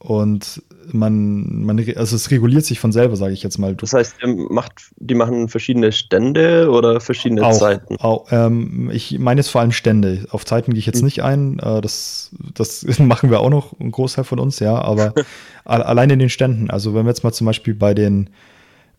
Und 0.01 0.63
man, 0.93 1.63
man, 1.63 1.79
also 1.95 2.17
es 2.17 2.31
reguliert 2.31 2.65
sich 2.65 2.81
von 2.81 2.91
selber, 2.91 3.17
sage 3.17 3.35
ich 3.35 3.43
jetzt 3.43 3.59
mal. 3.59 3.75
Das 3.75 3.93
heißt, 3.93 4.17
macht, 4.49 4.73
die 4.97 5.15
machen 5.15 5.49
verschiedene 5.49 5.93
Stände 5.93 6.71
oder 6.71 7.01
verschiedene 7.01 7.45
auch, 7.45 7.53
Zeiten? 7.53 7.97
Auch, 7.99 8.27
ähm, 8.31 8.91
ich 8.93 9.19
meine 9.19 9.41
jetzt 9.41 9.51
vor 9.51 9.61
allem 9.61 9.73
Stände. 9.73 10.25
Auf 10.31 10.47
Zeiten 10.47 10.73
gehe 10.73 10.79
ich 10.79 10.87
jetzt 10.87 11.03
mhm. 11.03 11.05
nicht 11.05 11.23
ein. 11.23 11.59
Äh, 11.59 11.83
das, 11.83 12.31
das 12.55 12.85
machen 12.99 13.31
wir 13.31 13.41
auch 13.41 13.51
noch, 13.51 13.79
ein 13.79 13.91
Großteil 13.91 14.25
von 14.25 14.39
uns, 14.39 14.59
ja. 14.59 14.81
Aber 14.81 15.13
allein 15.65 16.09
in 16.09 16.19
den 16.19 16.31
Ständen. 16.31 16.71
Also 16.71 16.95
wenn 16.95 17.05
wir 17.05 17.11
jetzt 17.11 17.23
mal 17.23 17.33
zum 17.33 17.47
Beispiel 17.47 17.75
bei 17.75 17.93
den 17.93 18.31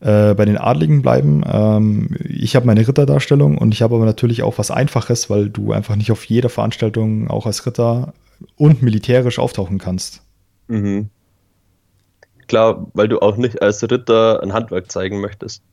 äh, 0.01 0.36
bei 0.36 0.46
den 0.46 0.58
Adligen 0.58 1.01
bleiben. 1.01 1.43
Ähm, 1.46 2.15
ich 2.27 2.55
habe 2.55 2.65
meine 2.65 2.88
Ritterdarstellung 2.88 3.58
und 3.58 3.74
ich 3.74 3.81
habe 3.81 3.96
aber 3.96 4.05
natürlich 4.05 4.43
auch 4.43 4.58
was 4.58 4.72
Einfaches, 4.72 5.29
weil 5.29 5.50
du 5.50 5.72
einfach 5.74 5.96
nicht 5.96 6.12
auf 6.12 6.25
jeder 6.25 6.50
Veranstaltung 6.50 7.27
auch 7.27 7.46
als 7.46 7.65
Ritter 7.65 8.13
und 8.55 8.81
militärisch 8.81 9.39
auftauchen 9.39 9.77
kannst. 9.77 10.22
Mhm. 10.72 11.10
Klar, 12.48 12.88
weil 12.94 13.08
du 13.08 13.20
auch 13.20 13.38
nicht 13.38 13.62
als 13.62 13.84
Ritter 13.84 14.42
ein 14.42 14.54
Handwerk 14.54 14.92
zeigen 14.92 15.22
möchtest. 15.22 15.63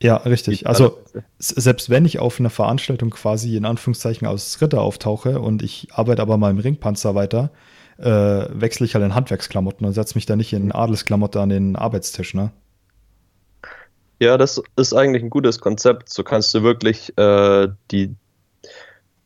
Ja, 0.00 0.16
richtig. 0.16 0.66
Also 0.66 0.98
selbst 1.38 1.90
wenn 1.90 2.04
ich 2.04 2.18
auf 2.18 2.38
einer 2.38 2.50
Veranstaltung 2.50 3.10
quasi 3.10 3.56
in 3.56 3.64
Anführungszeichen 3.64 4.26
als 4.26 4.60
Ritter 4.60 4.80
auftauche 4.80 5.40
und 5.40 5.62
ich 5.62 5.88
arbeite 5.92 6.22
aber 6.22 6.36
mal 6.36 6.50
im 6.50 6.58
Ringpanzer 6.58 7.14
weiter, 7.14 7.50
äh, 7.98 8.06
wechsle 8.06 8.86
ich 8.86 8.94
halt 8.94 9.04
in 9.04 9.14
Handwerksklamotten 9.14 9.86
und 9.86 9.92
setze 9.92 10.14
mich 10.14 10.24
da 10.24 10.36
nicht 10.36 10.52
in 10.52 10.70
Adelsklamotte 10.70 11.40
an 11.40 11.48
den 11.48 11.76
Arbeitstisch, 11.76 12.32
ne? 12.34 12.52
Ja, 14.20 14.36
das 14.36 14.60
ist 14.76 14.94
eigentlich 14.94 15.22
ein 15.22 15.30
gutes 15.30 15.60
Konzept. 15.60 16.08
So 16.08 16.24
kannst 16.24 16.54
du 16.54 16.62
wirklich 16.62 17.16
äh, 17.18 17.68
die, 17.90 18.14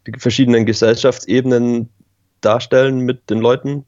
die, 0.07 0.19
verschiedenen 0.19 0.67
Gesellschaftsebenen 0.67 1.89
darstellen 2.41 3.01
mit 3.01 3.31
den 3.31 3.39
Leuten, 3.39 3.87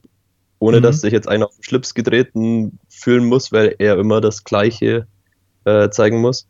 ohne 0.58 0.78
mhm. 0.78 0.82
dass 0.82 1.00
sich 1.00 1.12
jetzt 1.12 1.28
einer 1.28 1.46
auf 1.46 1.54
den 1.56 1.62
Schlips 1.64 1.94
getreten 1.94 2.78
fühlen 2.88 3.24
muss, 3.24 3.52
weil 3.52 3.74
er 3.78 3.98
immer 3.98 4.20
das 4.20 4.44
Gleiche 4.44 5.06
äh, 5.64 5.90
zeigen 5.90 6.20
muss. 6.20 6.46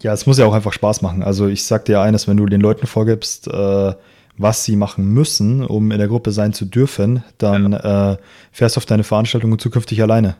Ja, 0.00 0.12
es 0.12 0.26
muss 0.26 0.38
ja 0.38 0.46
auch 0.46 0.54
einfach 0.54 0.72
Spaß 0.72 1.02
machen. 1.02 1.22
Also 1.22 1.48
ich 1.48 1.64
sag 1.64 1.84
dir 1.84 2.00
eines, 2.00 2.26
wenn 2.26 2.36
du 2.36 2.46
den 2.46 2.60
Leuten 2.60 2.86
vorgibst, 2.86 3.48
äh, 3.48 3.94
was 4.38 4.64
sie 4.64 4.76
machen 4.76 5.12
müssen, 5.12 5.64
um 5.64 5.90
in 5.90 5.98
der 5.98 6.08
Gruppe 6.08 6.32
sein 6.32 6.52
zu 6.52 6.64
dürfen, 6.64 7.22
dann 7.38 7.72
ja. 7.72 8.12
äh, 8.12 8.16
fährst 8.50 8.76
du 8.76 8.78
auf 8.78 8.86
deine 8.86 9.04
Veranstaltung 9.04 9.58
zukünftig 9.58 10.00
alleine. 10.02 10.36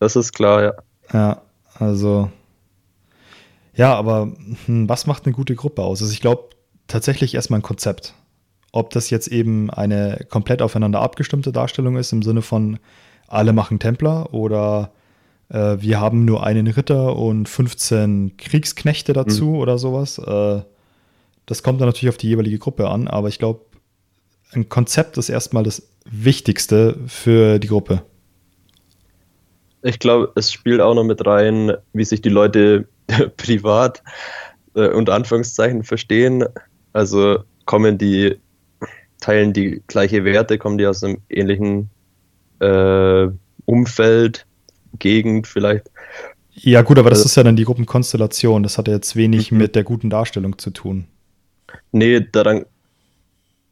Das 0.00 0.16
ist 0.16 0.32
klar, 0.32 0.62
ja. 0.62 0.72
Ja, 1.12 1.42
also. 1.78 2.30
Ja, 3.74 3.94
aber 3.94 4.32
hm, 4.66 4.88
was 4.88 5.06
macht 5.06 5.24
eine 5.24 5.34
gute 5.34 5.54
Gruppe 5.54 5.82
aus? 5.82 6.02
Also 6.02 6.12
ich 6.12 6.20
glaube 6.20 6.50
tatsächlich 6.88 7.34
erstmal 7.34 7.60
ein 7.60 7.62
Konzept. 7.62 8.14
Ob 8.72 8.90
das 8.90 9.10
jetzt 9.10 9.28
eben 9.28 9.70
eine 9.70 10.26
komplett 10.30 10.62
aufeinander 10.62 11.00
abgestimmte 11.00 11.52
Darstellung 11.52 11.96
ist, 11.96 12.12
im 12.12 12.22
Sinne 12.22 12.42
von 12.42 12.78
alle 13.28 13.52
machen 13.52 13.78
Templer 13.78 14.32
oder 14.32 14.92
äh, 15.50 15.76
wir 15.78 16.00
haben 16.00 16.24
nur 16.24 16.44
einen 16.44 16.66
Ritter 16.66 17.16
und 17.16 17.48
15 17.48 18.36
Kriegsknechte 18.36 19.12
dazu 19.12 19.46
mhm. 19.46 19.56
oder 19.56 19.78
sowas. 19.78 20.18
Äh, 20.18 20.62
das 21.46 21.62
kommt 21.62 21.80
dann 21.80 21.88
natürlich 21.88 22.10
auf 22.10 22.18
die 22.18 22.28
jeweilige 22.28 22.58
Gruppe 22.58 22.88
an, 22.88 23.08
aber 23.08 23.28
ich 23.28 23.38
glaube, 23.38 23.60
ein 24.52 24.68
Konzept 24.68 25.18
ist 25.18 25.28
erstmal 25.28 25.64
das 25.64 25.88
Wichtigste 26.04 26.98
für 27.06 27.58
die 27.58 27.68
Gruppe. 27.68 28.02
Ich 29.82 29.98
glaube, 29.98 30.30
es 30.36 30.52
spielt 30.52 30.80
auch 30.80 30.94
noch 30.94 31.04
mit 31.04 31.26
rein, 31.26 31.72
wie 31.92 32.04
sich 32.04 32.22
die 32.22 32.28
Leute 32.28 32.88
privat 33.36 34.02
äh, 34.74 34.88
unter 34.88 35.14
Anführungszeichen 35.14 35.82
verstehen. 35.82 36.44
Also 36.92 37.40
kommen 37.64 37.98
die, 37.98 38.36
teilen 39.22 39.52
die 39.52 39.82
gleiche 39.86 40.24
Werte, 40.24 40.58
kommen 40.58 40.76
die 40.76 40.86
aus 40.86 41.02
einem 41.02 41.18
ähnlichen 41.30 41.88
äh, 42.60 43.28
Umfeld, 43.64 44.46
Gegend 44.98 45.46
vielleicht. 45.46 45.90
Ja, 46.52 46.82
gut, 46.82 46.98
aber 46.98 47.08
das 47.08 47.20
also, 47.20 47.28
ist 47.28 47.36
ja 47.36 47.44
dann 47.44 47.56
die 47.56 47.64
Gruppenkonstellation. 47.64 48.62
Das 48.62 48.76
hat 48.76 48.88
ja 48.88 48.94
jetzt 48.94 49.16
wenig 49.16 49.50
mhm. 49.50 49.58
mit 49.58 49.74
der 49.74 49.84
guten 49.84 50.10
Darstellung 50.10 50.58
zu 50.58 50.70
tun. 50.70 51.06
Nee, 51.92 52.20
daran. 52.20 52.66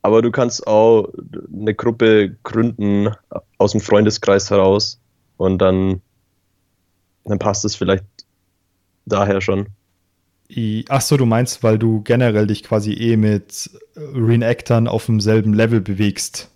Aber 0.03 0.23
du 0.23 0.31
kannst 0.31 0.67
auch 0.67 1.13
eine 1.53 1.75
Gruppe 1.75 2.37
gründen 2.43 3.11
aus 3.59 3.73
dem 3.73 3.83
Freundeskreis 3.83 4.49
heraus 4.51 4.99
und 5.37 5.59
dann, 5.59 6.01
dann 7.25 7.39
passt 7.39 7.67
es 7.67 7.77
vielleicht 7.77 8.07
daher 9.05 9.43
schon. 9.43 9.67
Ach 10.89 11.01
so, 11.01 11.17
du 11.17 11.27
meinst, 11.27 11.63
weil 11.63 11.79
du 11.79 12.03
generell 12.03 12.47
dich 12.47 12.63
quasi 12.63 12.93
eh 12.93 13.17
mit 13.17 13.71
Reenactern 13.97 14.89
auf 14.89 15.07
demselben 15.07 15.55
Level 15.55 15.81
bewegst. 15.81 16.51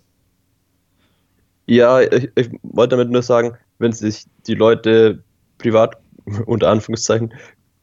Ja, 1.67 2.01
ich, 2.01 2.29
ich 2.35 2.49
wollte 2.63 2.95
damit 2.95 3.09
nur 3.09 3.21
sagen, 3.21 3.57
wenn 3.79 3.91
sich 3.91 4.25
die 4.47 4.53
Leute 4.55 5.23
privat, 5.57 5.97
unter 6.45 6.69
Anführungszeichen, 6.69 7.33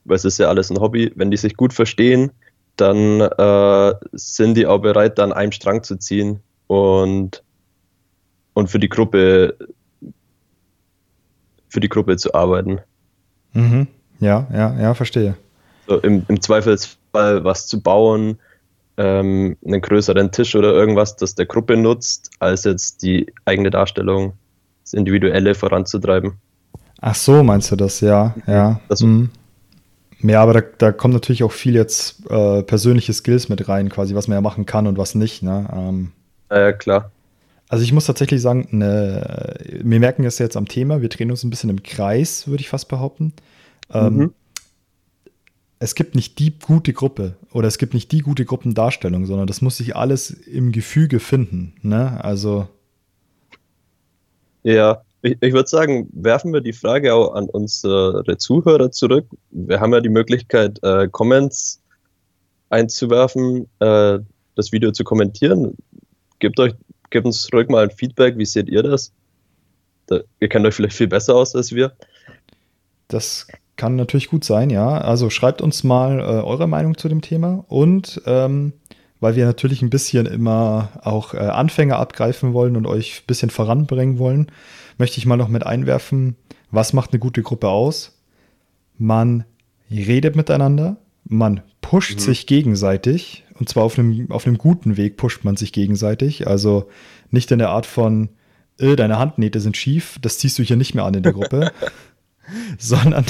weil 0.04 0.16
es 0.16 0.24
ist 0.24 0.38
ja 0.38 0.48
alles 0.48 0.70
ein 0.70 0.80
Hobby, 0.80 1.12
wenn 1.14 1.30
die 1.30 1.36
sich 1.36 1.56
gut 1.56 1.72
verstehen, 1.72 2.32
dann 2.76 3.20
äh, 3.20 3.94
sind 4.12 4.56
die 4.56 4.66
auch 4.66 4.78
bereit, 4.78 5.18
dann 5.18 5.32
einem 5.32 5.52
Strang 5.52 5.82
zu 5.82 5.96
ziehen 5.96 6.40
und, 6.66 7.42
und 8.54 8.68
für 8.68 8.78
die 8.78 8.88
Gruppe 8.88 9.56
für 11.72 11.80
die 11.80 11.88
Gruppe 11.88 12.18
zu 12.18 12.34
arbeiten. 12.34 12.80
Mhm. 13.54 13.86
Ja, 14.20 14.46
ja, 14.52 14.78
ja, 14.78 14.94
verstehe. 14.94 15.36
So 15.92 15.98
im, 15.98 16.24
Im 16.28 16.40
Zweifelsfall 16.40 17.44
was 17.44 17.66
zu 17.66 17.82
bauen, 17.82 18.38
ähm, 18.96 19.58
einen 19.62 19.80
größeren 19.82 20.32
Tisch 20.32 20.56
oder 20.56 20.72
irgendwas, 20.72 21.16
das 21.16 21.34
der 21.34 21.44
Gruppe 21.44 21.76
nutzt, 21.76 22.30
als 22.38 22.64
jetzt 22.64 23.02
die 23.02 23.26
eigene 23.44 23.68
Darstellung, 23.70 24.32
das 24.82 24.94
Individuelle 24.94 25.54
voranzutreiben. 25.54 26.32
Ach 27.02 27.14
so, 27.14 27.42
meinst 27.42 27.70
du 27.70 27.76
das? 27.76 28.00
Ja, 28.00 28.34
ja. 28.46 28.80
Das, 28.88 29.02
mhm. 29.02 29.28
Ja, 30.22 30.42
aber 30.42 30.54
da, 30.54 30.62
da 30.78 30.92
kommt 30.92 31.12
natürlich 31.12 31.42
auch 31.42 31.52
viel 31.52 31.74
jetzt 31.74 32.22
äh, 32.30 32.62
persönliche 32.62 33.12
Skills 33.12 33.50
mit 33.50 33.68
rein, 33.68 33.90
quasi, 33.90 34.14
was 34.14 34.28
man 34.28 34.36
ja 34.36 34.40
machen 34.40 34.64
kann 34.64 34.86
und 34.86 34.96
was 34.96 35.14
nicht. 35.14 35.42
Ne? 35.42 35.68
Ähm, 35.74 36.12
ja, 36.50 36.72
klar. 36.72 37.10
Also 37.68 37.84
ich 37.84 37.92
muss 37.92 38.06
tatsächlich 38.06 38.40
sagen, 38.40 38.68
ne, 38.70 39.56
wir 39.82 40.00
merken 40.00 40.24
es 40.24 40.38
jetzt 40.38 40.56
am 40.56 40.68
Thema, 40.68 41.02
wir 41.02 41.08
drehen 41.10 41.30
uns 41.30 41.42
ein 41.42 41.50
bisschen 41.50 41.70
im 41.70 41.82
Kreis, 41.82 42.46
würde 42.46 42.62
ich 42.62 42.68
fast 42.68 42.88
behaupten. 42.88 43.32
Ähm, 43.92 44.16
mhm. 44.16 44.34
Es 45.82 45.96
gibt 45.96 46.14
nicht 46.14 46.38
die 46.38 46.56
gute 46.56 46.92
Gruppe 46.92 47.34
oder 47.52 47.66
es 47.66 47.76
gibt 47.76 47.92
nicht 47.92 48.12
die 48.12 48.20
gute 48.20 48.44
Gruppendarstellung, 48.44 49.26
sondern 49.26 49.48
das 49.48 49.62
muss 49.62 49.78
sich 49.78 49.96
alles 49.96 50.30
im 50.30 50.70
Gefüge 50.70 51.18
finden. 51.18 51.74
Ne? 51.82 52.22
Also. 52.22 52.68
Ja, 54.62 55.02
ich, 55.22 55.36
ich 55.40 55.52
würde 55.52 55.68
sagen, 55.68 56.08
werfen 56.12 56.52
wir 56.52 56.60
die 56.60 56.72
Frage 56.72 57.12
auch 57.12 57.34
an 57.34 57.48
unsere 57.48 58.36
Zuhörer 58.38 58.92
zurück. 58.92 59.26
Wir 59.50 59.80
haben 59.80 59.92
ja 59.92 60.00
die 60.00 60.08
Möglichkeit, 60.08 60.78
äh, 60.84 61.08
Comments 61.08 61.82
einzuwerfen, 62.70 63.66
äh, 63.80 64.20
das 64.54 64.70
Video 64.70 64.92
zu 64.92 65.02
kommentieren. 65.02 65.76
Gebt, 66.38 66.60
euch, 66.60 66.74
gebt 67.10 67.26
uns 67.26 67.42
zurück 67.42 67.68
mal 67.68 67.82
ein 67.82 67.90
Feedback. 67.90 68.38
Wie 68.38 68.46
seht 68.46 68.68
ihr 68.68 68.84
das? 68.84 69.12
Da, 70.06 70.20
ihr 70.38 70.48
kennt 70.48 70.64
euch 70.64 70.76
vielleicht 70.76 70.96
viel 70.96 71.08
besser 71.08 71.34
aus 71.34 71.56
als 71.56 71.72
wir. 71.72 71.90
Das 73.08 73.48
kann 73.76 73.96
natürlich 73.96 74.28
gut 74.28 74.44
sein, 74.44 74.70
ja. 74.70 74.98
Also 74.98 75.30
schreibt 75.30 75.62
uns 75.62 75.84
mal 75.84 76.18
äh, 76.18 76.22
eure 76.22 76.66
Meinung 76.66 76.96
zu 76.96 77.08
dem 77.08 77.20
Thema 77.20 77.64
und 77.68 78.20
ähm, 78.26 78.72
weil 79.20 79.36
wir 79.36 79.46
natürlich 79.46 79.82
ein 79.82 79.90
bisschen 79.90 80.26
immer 80.26 80.88
auch 81.02 81.34
äh, 81.34 81.38
Anfänger 81.38 81.96
abgreifen 81.98 82.52
wollen 82.52 82.76
und 82.76 82.86
euch 82.86 83.20
ein 83.20 83.26
bisschen 83.26 83.50
voranbringen 83.50 84.18
wollen, 84.18 84.50
möchte 84.98 85.18
ich 85.18 85.26
mal 85.26 85.36
noch 85.36 85.48
mit 85.48 85.64
einwerfen, 85.64 86.36
was 86.70 86.92
macht 86.92 87.12
eine 87.12 87.20
gute 87.20 87.42
Gruppe 87.42 87.68
aus? 87.68 88.18
Man 88.98 89.44
redet 89.90 90.36
miteinander, 90.36 90.96
man 91.24 91.60
pusht 91.80 92.16
mhm. 92.16 92.20
sich 92.20 92.46
gegenseitig 92.46 93.44
und 93.62 93.68
zwar 93.68 93.84
auf 93.84 93.96
einem, 93.98 94.30
auf 94.30 94.46
einem 94.46 94.58
guten 94.58 94.96
Weg 94.96 95.16
pusht 95.16 95.44
man 95.44 95.56
sich 95.56 95.72
gegenseitig. 95.72 96.48
Also 96.48 96.88
nicht 97.30 97.50
in 97.52 97.60
der 97.60 97.70
Art 97.70 97.86
von, 97.86 98.30
äh, 98.80 98.96
deine 98.96 99.18
Handnähte 99.18 99.60
sind 99.60 99.76
schief, 99.76 100.18
das 100.20 100.38
ziehst 100.38 100.58
du 100.58 100.64
hier 100.64 100.76
nicht 100.76 100.94
mehr 100.94 101.04
an 101.04 101.14
in 101.14 101.22
der 101.22 101.32
Gruppe. 101.32 101.70
sondern 102.78 103.24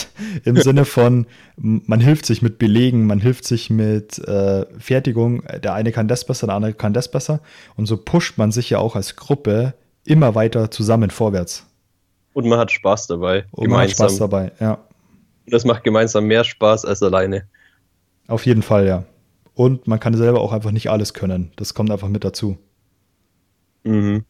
im 0.45 0.57
Sinne 0.57 0.85
von, 0.85 1.27
man 1.57 2.01
hilft 2.01 2.27
sich 2.27 2.43
mit 2.43 2.59
Belegen, 2.59 3.07
man 3.07 3.21
hilft 3.21 3.45
sich 3.45 3.71
mit 3.71 4.19
äh, 4.19 4.67
Fertigung. 4.79 5.43
Der 5.63 5.75
eine 5.75 5.93
kann 5.93 6.09
das 6.09 6.27
besser, 6.27 6.47
der 6.47 6.57
andere 6.57 6.75
kann 6.75 6.93
das 6.93 7.11
besser. 7.11 7.41
Und 7.77 7.87
so 7.87 7.97
pusht 7.97 8.39
man 8.39 8.53
sich 8.53 8.71
ja 8.71 8.79
auch 8.79 8.97
als 8.97 9.17
Gruppe 9.17 9.75
immer 10.05 10.35
weiter 10.35 10.71
zusammen 10.71 11.11
vorwärts. 11.11 11.67
Und 12.33 12.47
man 12.47 12.59
hat 12.59 12.73
Spaß 12.73 13.07
dabei. 13.09 13.45
Und 13.51 13.69
man 13.69 13.83
hat 13.83 13.91
Spaß 13.91 14.19
dabei, 14.19 14.53
ja. 14.59 14.79
Das 15.47 15.65
macht 15.65 15.85
gemeinsam 15.85 16.27
mehr 16.27 16.45
Spaß 16.45 16.85
als 16.85 17.03
alleine. 17.03 17.49
Auf 18.29 18.47
jeden 18.47 18.63
Fall, 18.63 18.87
ja. 18.87 19.05
Und 19.55 19.87
man 19.87 20.01
kann 20.01 20.15
selber 20.15 20.41
auch 20.41 20.53
einfach 20.53 20.71
nicht 20.71 20.89
alles 20.89 21.13
können. 21.15 21.53
Das 21.57 21.75
kommt 21.75 21.91
einfach 21.91 22.09
mit 22.09 22.25
dazu. 22.25 22.57
Mhm. 23.85 24.25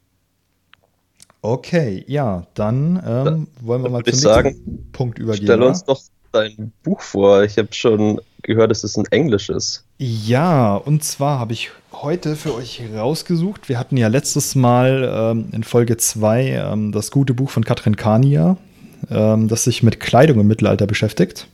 Okay, 1.44 2.04
ja, 2.06 2.46
dann 2.54 3.02
ähm, 3.04 3.48
wollen 3.60 3.82
wir 3.82 3.90
mal 3.90 4.04
zum 4.04 4.14
sagen, 4.14 4.88
Punkt 4.92 5.18
übergehen. 5.18 5.44
Stell 5.44 5.62
uns 5.62 5.84
doch 5.84 6.00
dein 6.30 6.72
Buch 6.84 7.00
vor. 7.00 7.42
Ich 7.42 7.58
habe 7.58 7.68
schon 7.72 8.20
gehört, 8.42 8.70
es 8.70 8.84
ist 8.84 8.96
ein 8.96 9.06
englisches. 9.10 9.84
Ja, 9.98 10.76
und 10.76 11.02
zwar 11.02 11.40
habe 11.40 11.52
ich 11.52 11.70
heute 11.92 12.36
für 12.36 12.54
euch 12.54 12.80
rausgesucht. 12.96 13.68
Wir 13.68 13.80
hatten 13.80 13.96
ja 13.96 14.06
letztes 14.06 14.54
Mal 14.54 15.10
ähm, 15.12 15.48
in 15.50 15.64
Folge 15.64 15.96
2 15.96 16.70
ähm, 16.72 16.92
das 16.92 17.10
gute 17.10 17.34
Buch 17.34 17.50
von 17.50 17.64
Katrin 17.64 17.96
Kania, 17.96 18.56
ähm, 19.10 19.48
das 19.48 19.64
sich 19.64 19.82
mit 19.82 19.98
Kleidung 19.98 20.38
im 20.38 20.46
Mittelalter 20.46 20.86
beschäftigt. 20.86 21.48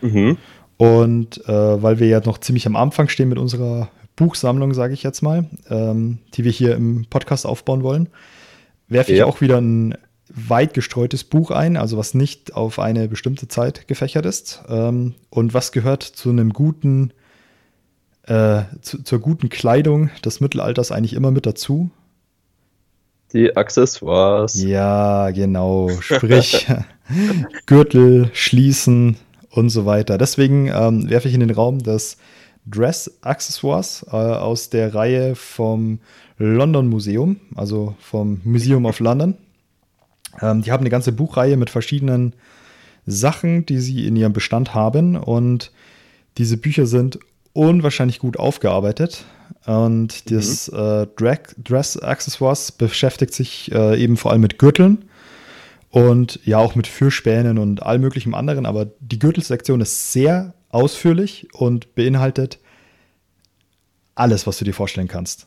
Mhm. 0.00 0.38
Und 0.78 1.46
äh, 1.46 1.82
weil 1.82 2.00
wir 2.00 2.08
ja 2.08 2.20
noch 2.24 2.38
ziemlich 2.38 2.66
am 2.66 2.76
Anfang 2.76 3.08
stehen 3.08 3.28
mit 3.28 3.38
unserer 3.38 3.90
Buchsammlung, 4.16 4.72
sage 4.72 4.94
ich 4.94 5.02
jetzt 5.02 5.20
mal, 5.22 5.44
ähm, 5.68 6.18
die 6.34 6.44
wir 6.44 6.50
hier 6.50 6.74
im 6.74 7.06
Podcast 7.10 7.46
aufbauen 7.46 7.82
wollen, 7.82 8.08
werfe 8.92 9.12
ich 9.12 9.18
ja. 9.18 9.26
auch 9.26 9.40
wieder 9.40 9.60
ein 9.60 9.94
weit 10.34 10.74
gestreutes 10.74 11.24
Buch 11.24 11.50
ein, 11.50 11.76
also 11.76 11.98
was 11.98 12.14
nicht 12.14 12.54
auf 12.54 12.78
eine 12.78 13.08
bestimmte 13.08 13.48
Zeit 13.48 13.86
gefächert 13.88 14.26
ist. 14.26 14.62
Ähm, 14.68 15.14
und 15.30 15.54
was 15.54 15.72
gehört 15.72 16.02
zu 16.02 16.30
einem 16.30 16.52
guten 16.52 17.12
äh, 18.26 18.62
zu, 18.80 19.02
zur 19.02 19.18
guten 19.18 19.48
Kleidung 19.48 20.10
des 20.24 20.40
Mittelalters 20.40 20.92
eigentlich 20.92 21.14
immer 21.14 21.30
mit 21.30 21.46
dazu? 21.46 21.90
Die 23.32 23.56
Accessoires. 23.56 24.62
Ja, 24.62 25.30
genau. 25.30 25.90
Sprich, 26.00 26.66
Gürtel, 27.66 28.30
Schließen 28.32 29.16
und 29.50 29.70
so 29.70 29.86
weiter. 29.86 30.18
Deswegen 30.18 30.68
ähm, 30.68 31.08
werfe 31.10 31.28
ich 31.28 31.34
in 31.34 31.40
den 31.40 31.50
Raum 31.50 31.82
das 31.82 32.16
Dress 32.64 33.18
Accessoires 33.22 34.06
äh, 34.08 34.16
aus 34.16 34.70
der 34.70 34.94
Reihe 34.94 35.34
vom 35.34 35.98
London 36.42 36.88
Museum, 36.88 37.36
also 37.54 37.94
vom 38.00 38.40
Museum 38.42 38.84
of 38.84 38.98
London. 38.98 39.36
Ähm, 40.40 40.62
die 40.62 40.72
haben 40.72 40.80
eine 40.80 40.90
ganze 40.90 41.12
Buchreihe 41.12 41.56
mit 41.56 41.70
verschiedenen 41.70 42.34
Sachen, 43.06 43.64
die 43.64 43.78
sie 43.78 44.06
in 44.06 44.16
ihrem 44.16 44.32
Bestand 44.32 44.74
haben. 44.74 45.16
Und 45.16 45.70
diese 46.38 46.56
Bücher 46.56 46.86
sind 46.86 47.20
unwahrscheinlich 47.52 48.18
gut 48.18 48.38
aufgearbeitet. 48.38 49.24
Und 49.66 50.24
mhm. 50.28 50.34
das 50.34 50.68
äh, 50.68 51.06
Dress 51.16 51.96
Accessoires 51.96 52.72
beschäftigt 52.72 53.34
sich 53.34 53.70
äh, 53.72 54.02
eben 54.02 54.16
vor 54.16 54.32
allem 54.32 54.40
mit 54.40 54.58
Gürteln 54.58 55.04
und 55.90 56.40
ja 56.44 56.58
auch 56.58 56.74
mit 56.74 56.88
Fürspänen 56.88 57.58
und 57.58 57.84
all 57.84 58.00
möglichem 58.00 58.34
anderen. 58.34 58.66
Aber 58.66 58.86
die 58.98 59.20
Gürtelsektion 59.20 59.80
ist 59.80 60.12
sehr 60.12 60.54
ausführlich 60.70 61.48
und 61.52 61.94
beinhaltet 61.94 62.58
alles, 64.16 64.46
was 64.46 64.58
du 64.58 64.64
dir 64.64 64.74
vorstellen 64.74 65.08
kannst. 65.08 65.46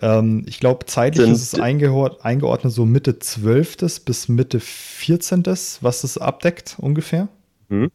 Ähm, 0.00 0.44
ich 0.46 0.60
glaube, 0.60 0.86
zeitlich 0.86 1.24
Sind 1.24 1.34
ist 1.34 1.54
es 1.54 1.60
eingeordnet 1.60 2.72
so 2.72 2.84
Mitte 2.84 3.18
12. 3.18 4.02
bis 4.04 4.28
Mitte 4.28 4.60
14., 4.60 5.44
was 5.80 6.04
es 6.04 6.18
abdeckt 6.18 6.76
ungefähr. 6.78 7.28
Mhm. 7.68 7.90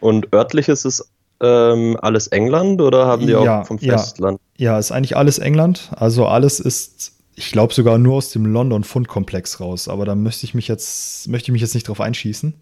Und 0.00 0.32
örtlich 0.32 0.68
ist 0.68 0.84
es 0.84 1.10
ähm, 1.40 1.96
alles 2.00 2.28
England 2.28 2.80
oder 2.80 3.06
haben 3.06 3.26
die 3.26 3.32
ja, 3.32 3.62
auch 3.62 3.66
vom 3.66 3.78
Festland? 3.78 4.40
Ja, 4.56 4.72
ja, 4.72 4.78
ist 4.78 4.92
eigentlich 4.92 5.16
alles 5.16 5.38
England. 5.38 5.90
Also 5.96 6.26
alles 6.26 6.60
ist, 6.60 7.12
ich 7.34 7.50
glaube 7.50 7.74
sogar 7.74 7.98
nur 7.98 8.16
aus 8.16 8.30
dem 8.30 8.46
London 8.46 8.84
Fundkomplex 8.84 9.60
raus. 9.60 9.88
Aber 9.88 10.04
da 10.04 10.14
möchte 10.14 10.44
ich 10.44 10.54
mich 10.54 10.68
jetzt, 10.68 11.28
möchte 11.28 11.50
ich 11.50 11.52
mich 11.52 11.62
jetzt 11.62 11.74
nicht 11.74 11.88
drauf 11.88 12.00
einschießen. 12.00 12.54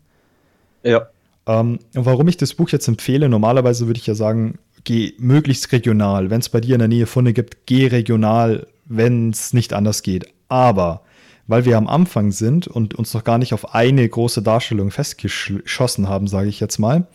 Ja. 0.82 1.08
Ähm, 1.46 1.80
warum 1.92 2.28
ich 2.28 2.36
das 2.36 2.54
Buch 2.54 2.70
jetzt 2.70 2.88
empfehle, 2.88 3.28
normalerweise 3.28 3.86
würde 3.86 3.98
ich 3.98 4.06
ja 4.06 4.14
sagen, 4.14 4.58
geh 4.84 5.14
möglichst 5.18 5.70
regional. 5.72 6.30
Wenn 6.30 6.40
es 6.40 6.48
bei 6.48 6.60
dir 6.60 6.74
in 6.74 6.80
der 6.80 6.88
Nähe 6.88 7.06
Funde 7.06 7.32
gibt, 7.32 7.66
geh 7.66 7.86
regional, 7.86 8.66
wenn 8.86 9.30
es 9.30 9.52
nicht 9.52 9.72
anders 9.72 10.02
geht. 10.02 10.26
Aber 10.48 11.02
weil 11.46 11.64
wir 11.64 11.78
am 11.78 11.88
Anfang 11.88 12.30
sind 12.30 12.68
und 12.68 12.94
uns 12.94 13.14
noch 13.14 13.24
gar 13.24 13.38
nicht 13.38 13.54
auf 13.54 13.74
eine 13.74 14.06
große 14.06 14.42
Darstellung 14.42 14.90
festgeschossen 14.90 16.08
haben, 16.08 16.28
sage 16.28 16.48
ich 16.48 16.60
jetzt 16.60 16.78
mal, 16.78 17.06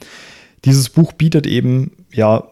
dieses 0.65 0.89
Buch 0.89 1.13
bietet 1.13 1.45
eben 1.45 1.91
ja 2.11 2.43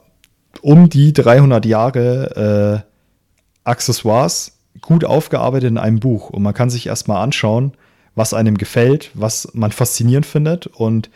um 0.61 0.89
die 0.89 1.11
300 1.11 1.65
Jahre 1.65 2.83
äh, 2.85 3.69
Accessoires 3.69 4.57
gut 4.81 5.05
aufgearbeitet 5.05 5.69
in 5.69 5.77
einem 5.77 5.99
Buch. 5.99 6.29
Und 6.29 6.43
man 6.43 6.53
kann 6.53 6.69
sich 6.69 6.87
erstmal 6.87 7.23
anschauen, 7.23 7.73
was 8.15 8.33
einem 8.33 8.57
gefällt, 8.57 9.11
was 9.13 9.49
man 9.53 9.71
faszinierend 9.71 10.25
findet 10.25 10.67
und 10.67 11.09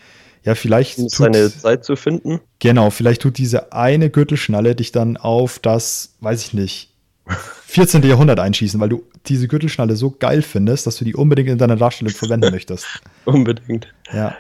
ja, 0.46 0.54
vielleicht. 0.54 1.00
Um 1.00 1.10
seine 1.10 1.52
Zeit 1.52 1.84
zu 1.84 1.96
finden. 1.96 2.40
Genau, 2.60 2.92
vielleicht 2.92 3.24
tut 3.24 3.38
diese 3.38 3.74
eine 3.74 4.10
Gürtelschnalle 4.10 4.76
dich 4.76 4.92
dann 4.92 5.18
auf 5.18 5.60
das, 5.60 6.16
weiß 6.22 6.42
ich 6.46 6.54
nicht, 6.54 6.94
14. 7.66 8.04
Jahrhundert 8.04 8.40
einschießen, 8.40 8.80
weil 8.80 8.90
du 8.90 9.04
diese 9.26 9.48
Gürtelschnalle 9.48 9.96
so 9.96 10.12
geil 10.12 10.44
findest, 10.44 10.86
dass 10.86 10.98
du 10.98 11.06
die 11.06 11.16
unbedingt 11.16 11.50
in 11.50 11.58
deiner 11.58 11.76
Darstellung 11.76 12.14
verwenden 12.14 12.52
möchtest. 12.52 12.86
unbedingt. 13.26 13.88
Ja. 14.14 14.36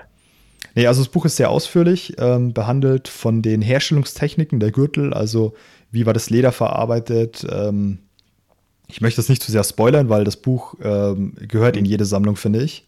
Nee, 0.75 0.85
also 0.85 1.01
das 1.01 1.09
Buch 1.09 1.25
ist 1.25 1.37
sehr 1.37 1.49
ausführlich, 1.49 2.13
ähm, 2.19 2.53
behandelt 2.53 3.07
von 3.07 3.41
den 3.41 3.61
Herstellungstechniken 3.61 4.59
der 4.59 4.71
Gürtel, 4.71 5.13
also 5.13 5.55
wie 5.91 6.05
war 6.05 6.13
das 6.13 6.29
Leder 6.29 6.51
verarbeitet. 6.51 7.47
Ähm, 7.49 7.99
ich 8.87 9.01
möchte 9.01 9.17
das 9.17 9.29
nicht 9.29 9.41
zu 9.41 9.51
sehr 9.51 9.63
spoilern, 9.63 10.09
weil 10.09 10.23
das 10.23 10.37
Buch 10.37 10.75
ähm, 10.83 11.33
gehört 11.47 11.77
in 11.77 11.85
jede 11.85 12.05
Sammlung, 12.05 12.35
finde 12.35 12.61
ich. 12.61 12.85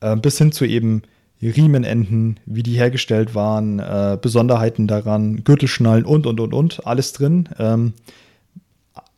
Ähm, 0.00 0.20
bis 0.20 0.38
hin 0.38 0.50
zu 0.50 0.64
eben 0.64 1.02
Riemenenden, 1.42 2.40
wie 2.46 2.62
die 2.62 2.76
hergestellt 2.76 3.34
waren, 3.34 3.78
äh, 3.78 4.18
Besonderheiten 4.20 4.86
daran, 4.86 5.44
Gürtelschnallen 5.44 6.04
und, 6.04 6.26
und, 6.26 6.40
und, 6.40 6.54
und, 6.54 6.86
alles 6.86 7.12
drin. 7.12 7.48
Ähm, 7.58 7.92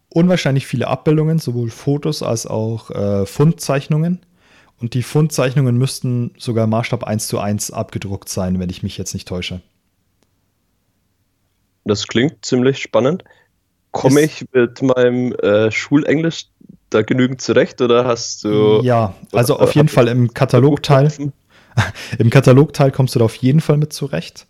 unwahrscheinlich 0.09 0.67
viele 0.67 0.89
Abbildungen, 0.89 1.39
sowohl 1.39 1.71
Fotos 1.71 2.23
als 2.23 2.47
auch 2.47 2.91
äh, 2.91 3.27
Fundzeichnungen. 3.27 4.21
Und 4.81 4.95
die 4.95 5.03
Fundzeichnungen 5.03 5.77
müssten 5.77 6.33
sogar 6.39 6.67
Maßstab 6.67 7.05
1 7.05 7.29
zu 7.29 7.39
1 7.39 7.73
abgedruckt 7.73 8.29
sein, 8.29 8.61
wenn 8.61 8.71
ich 8.71 8.83
mich 8.83 8.97
jetzt 8.97 9.15
nicht 9.15 9.27
täusche. 9.27 9.61
Das 11.85 12.07
klingt 12.07 12.45
ziemlich 12.45 12.79
spannend. 12.79 13.25
Komme 13.93 14.21
ich 14.21 14.45
mit 14.53 14.83
meinem 14.83 15.33
äh, 15.35 15.71
Schulenglisch 15.71 16.47
da 16.91 17.03
genügend 17.03 17.41
zurecht 17.41 17.81
oder 17.81 18.05
hast 18.05 18.45
du. 18.45 18.81
Ja, 18.83 19.15
also 19.33 19.59
auf 19.59 19.75
jeden 19.75 19.89
Fall 19.89 20.09
im 20.09 20.33
Katalogteil. 20.33 21.13
Im 22.19 22.31
Katalogteil 22.31 22.91
kommst 22.91 23.15
du 23.15 23.19
da 23.19 23.25
auf 23.25 23.37
jeden 23.37 23.61
Fall 23.61 23.77
mit 23.77 23.93
zurecht. 23.93 24.47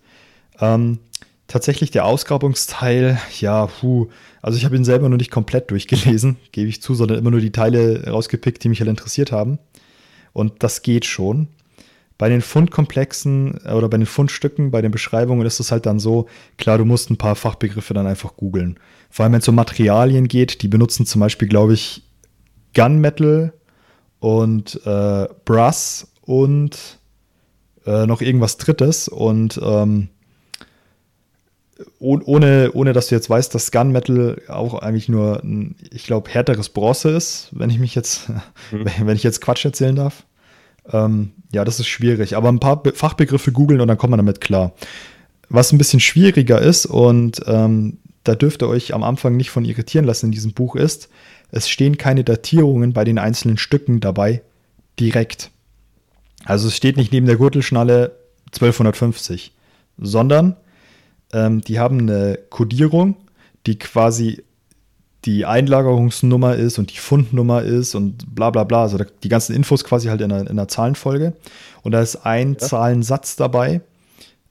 Ähm, 0.60 0.98
tatsächlich 1.46 1.90
der 1.90 2.04
Ausgrabungsteil, 2.04 3.18
ja, 3.40 3.66
puh, 3.66 4.08
also 4.42 4.56
ich 4.56 4.64
habe 4.64 4.76
ihn 4.76 4.84
selber 4.84 5.08
noch 5.08 5.16
nicht 5.16 5.30
komplett 5.30 5.70
durchgelesen, 5.70 6.36
gebe 6.52 6.68
ich 6.68 6.82
zu, 6.82 6.94
sondern 6.94 7.18
immer 7.18 7.30
nur 7.30 7.40
die 7.40 7.52
Teile 7.52 8.08
rausgepickt, 8.08 8.62
die 8.62 8.68
mich 8.68 8.80
halt 8.80 8.90
interessiert 8.90 9.32
haben. 9.32 9.58
Und 10.32 10.62
das 10.62 10.82
geht 10.82 11.04
schon. 11.04 11.48
Bei 12.18 12.28
den 12.28 12.40
Fundkomplexen 12.42 13.60
äh, 13.64 13.72
oder 13.72 13.88
bei 13.88 13.96
den 13.96 14.06
Fundstücken, 14.06 14.70
bei 14.70 14.82
den 14.82 14.90
Beschreibungen 14.90 15.46
ist 15.46 15.60
es 15.60 15.72
halt 15.72 15.86
dann 15.86 15.98
so, 15.98 16.26
klar, 16.58 16.78
du 16.78 16.84
musst 16.84 17.10
ein 17.10 17.16
paar 17.16 17.36
Fachbegriffe 17.36 17.94
dann 17.94 18.06
einfach 18.06 18.36
googeln. 18.36 18.78
Vor 19.10 19.24
allem, 19.24 19.32
wenn 19.32 19.40
es 19.40 19.48
um 19.48 19.54
Materialien 19.54 20.28
geht, 20.28 20.62
die 20.62 20.68
benutzen 20.68 21.06
zum 21.06 21.20
Beispiel, 21.20 21.48
glaube 21.48 21.74
ich, 21.74 22.02
Gunmetal 22.74 23.54
und 24.20 24.84
äh, 24.84 25.28
Brass 25.44 26.12
und 26.22 26.97
äh, 27.88 28.06
noch 28.06 28.20
irgendwas 28.20 28.58
Drittes. 28.58 29.08
Und 29.08 29.58
ähm, 29.62 30.08
ohne, 31.98 32.70
ohne 32.74 32.92
dass 32.92 33.08
du 33.08 33.14
jetzt 33.14 33.30
weißt, 33.30 33.54
dass 33.54 33.70
Gunmetal 33.70 34.42
auch 34.48 34.74
eigentlich 34.74 35.08
nur 35.08 35.42
ein, 35.42 35.76
ich 35.90 36.04
glaube, 36.04 36.30
härteres 36.30 36.68
Bronze 36.68 37.10
ist, 37.10 37.48
wenn 37.52 37.70
ich 37.70 37.78
mich 37.78 37.94
jetzt, 37.94 38.28
mhm. 38.70 38.84
wenn 39.04 39.16
ich 39.16 39.22
jetzt 39.22 39.40
Quatsch 39.40 39.64
erzählen 39.64 39.96
darf. 39.96 40.24
Ähm, 40.92 41.32
ja, 41.52 41.64
das 41.64 41.80
ist 41.80 41.88
schwierig. 41.88 42.36
Aber 42.36 42.50
ein 42.50 42.60
paar 42.60 42.82
Be 42.82 42.92
Fachbegriffe 42.92 43.52
googeln 43.52 43.80
und 43.80 43.88
dann 43.88 43.98
kommt 43.98 44.10
man 44.10 44.18
damit 44.18 44.40
klar. 44.40 44.72
Was 45.48 45.72
ein 45.72 45.78
bisschen 45.78 46.00
schwieriger 46.00 46.60
ist 46.60 46.84
und 46.84 47.40
ähm, 47.46 47.98
da 48.24 48.34
dürft 48.34 48.62
ihr 48.62 48.68
euch 48.68 48.92
am 48.92 49.02
Anfang 49.02 49.36
nicht 49.36 49.48
von 49.48 49.64
irritieren 49.64 50.04
lassen 50.04 50.26
in 50.26 50.32
diesem 50.32 50.52
Buch 50.52 50.76
ist, 50.76 51.08
es 51.50 51.70
stehen 51.70 51.96
keine 51.96 52.24
Datierungen 52.24 52.92
bei 52.92 53.04
den 53.04 53.18
einzelnen 53.18 53.56
Stücken 53.56 54.00
dabei 54.00 54.42
direkt. 55.00 55.50
Also 56.44 56.68
es 56.68 56.76
steht 56.76 56.96
nicht 56.96 57.12
neben 57.12 57.26
der 57.26 57.36
Gürtelschnalle 57.36 58.16
1250, 58.46 59.52
sondern 59.98 60.56
ähm, 61.32 61.60
die 61.60 61.78
haben 61.78 62.00
eine 62.00 62.38
Codierung, 62.48 63.16
die 63.66 63.78
quasi 63.78 64.42
die 65.24 65.44
Einlagerungsnummer 65.44 66.54
ist 66.54 66.78
und 66.78 66.92
die 66.92 66.98
Fundnummer 66.98 67.62
ist 67.62 67.94
und 67.94 68.34
bla 68.34 68.50
bla 68.50 68.64
bla. 68.64 68.82
Also 68.82 68.98
die 69.22 69.28
ganzen 69.28 69.54
Infos 69.54 69.84
quasi 69.84 70.08
halt 70.08 70.20
in 70.20 70.32
einer, 70.32 70.42
in 70.42 70.48
einer 70.48 70.68
Zahlenfolge. 70.68 71.34
Und 71.82 71.92
da 71.92 72.00
ist 72.00 72.16
ein 72.24 72.52
ja. 72.52 72.58
Zahlensatz 72.58 73.36
dabei, 73.36 73.80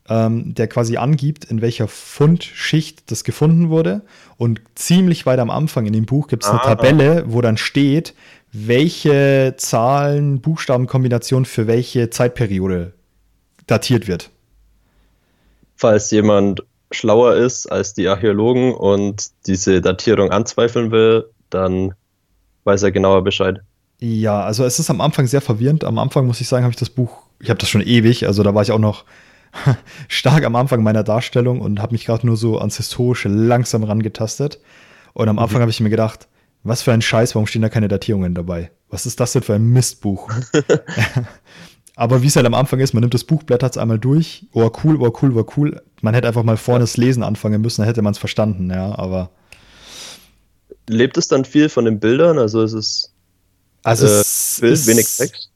ähm, 0.10 0.54
der 0.54 0.68
quasi 0.68 0.98
angibt, 0.98 1.46
in 1.46 1.62
welcher 1.62 1.88
Fundschicht 1.88 3.10
das 3.12 3.24
gefunden 3.24 3.70
wurde. 3.70 4.02
Und 4.38 4.62
ziemlich 4.76 5.26
weit 5.26 5.40
am 5.40 5.50
Anfang 5.50 5.86
in 5.86 5.94
dem 5.94 6.06
Buch 6.06 6.28
gibt 6.28 6.44
es 6.44 6.50
eine 6.50 6.62
ah. 6.62 6.76
Tabelle, 6.76 7.24
wo 7.28 7.42
dann 7.42 7.58
steht, 7.58 8.14
welche 8.52 9.56
Zahlen, 9.58 10.42
Buchstabenkombination 10.42 11.46
für 11.46 11.68
welche 11.68 12.10
Zeitperiode 12.10 12.94
datiert 13.68 14.08
wird. 14.08 14.30
Falls 15.76 16.10
jemand 16.12 16.64
schlauer 16.92 17.36
ist 17.36 17.68
als 17.68 17.94
die 17.94 18.08
Archäologen 18.08 18.74
und 18.74 19.28
diese 19.46 19.82
Datierung 19.82 20.32
anzweifeln 20.32 20.92
will, 20.92 21.26
dann 21.50 21.94
weiß 22.64 22.84
er 22.84 22.92
genauer 22.92 23.24
Bescheid. 23.24 23.60
Ja, 24.00 24.42
also 24.44 24.64
es 24.64 24.80
ist 24.80 24.90
am 24.90 25.02
Anfang 25.02 25.28
sehr 25.28 25.42
verwirrend. 25.42 25.84
Am 25.84 25.98
Anfang 25.98 26.28
muss 26.28 26.42
ich 26.42 26.48
sagen, 26.48 26.64
habe 26.64 26.72
ich 26.72 26.80
das 26.80 26.90
Buch, 26.90 27.24
ich 27.40 27.50
habe 27.50 27.60
das 27.60 27.70
schon 27.70 27.82
ewig, 27.82 28.28
also 28.28 28.44
da 28.44 28.54
war 28.54 28.62
ich 28.62 28.72
auch 28.72 28.80
noch 28.80 29.06
stark 30.08 30.46
am 30.46 30.56
Anfang 30.56 30.84
meiner 30.84 31.04
Darstellung 31.04 31.62
und 31.62 31.82
habe 31.82 31.94
mich 31.94 32.06
gerade 32.06 32.26
nur 32.26 32.38
so 32.38 32.60
ans 32.60 32.78
Historische 32.78 33.30
langsam 33.30 33.84
rangetastet. 33.84 34.60
Und 35.14 35.30
am 35.30 35.38
mhm. 35.38 35.42
Anfang 35.42 35.62
habe 35.62 35.72
ich 35.72 35.80
mir 35.80 35.90
gedacht, 35.90 36.28
was 36.68 36.82
für 36.82 36.92
ein 36.92 37.02
Scheiß, 37.02 37.36
warum 37.36 37.48
stehen 37.48 37.62
da 37.62 37.70
keine 37.70 37.88
Datierungen 37.88 38.34
dabei? 38.34 38.72
Was 38.90 39.06
ist 39.06 39.20
das 39.20 39.34
denn 39.34 39.44
für 39.44 39.56
ein 39.56 39.70
Mistbuch? 39.70 40.32
Aber 41.98 42.22
wie 42.22 42.28
es 42.28 42.36
halt 42.36 42.46
am 42.46 42.54
Anfang 42.54 42.80
ist, 42.80 42.94
man 42.94 43.02
nimmt 43.02 43.16
das 43.16 43.24
Buch, 43.24 43.42
blättert 43.42 43.72
es 43.72 43.78
einmal 43.78 43.98
durch. 43.98 44.46
Oh, 44.54 44.70
cool, 44.84 45.02
oh, 45.02 45.12
cool, 45.20 45.36
oh, 45.36 45.46
cool. 45.58 45.82
Man 46.02 46.14
hätte 46.14 46.28
einfach 46.28 46.44
mal 46.44 46.56
vorne 46.56 46.82
das 46.84 46.96
Lesen 46.96 47.24
anfangen 47.24 47.60
müssen, 47.60 47.82
dann 47.82 47.88
hätte 47.88 48.04
man 48.04 48.12
es 48.12 48.20
verstanden, 48.20 48.70
ja, 48.70 48.98
aber. 48.98 49.32
Lebt 50.88 51.18
es 51.18 51.28
dann 51.28 51.44
viel 51.44 51.70
von 51.70 51.86
den 51.86 52.00
Bildern? 52.00 52.38
Also 52.38 52.62
ist 52.62 52.74
es. 52.74 53.14
Also 53.82 54.06
äh, 54.06 54.22
es 54.22 54.58
Bild, 54.62 54.74
ist, 54.74 54.88
wenig 54.88 55.08
Text? 55.18 55.50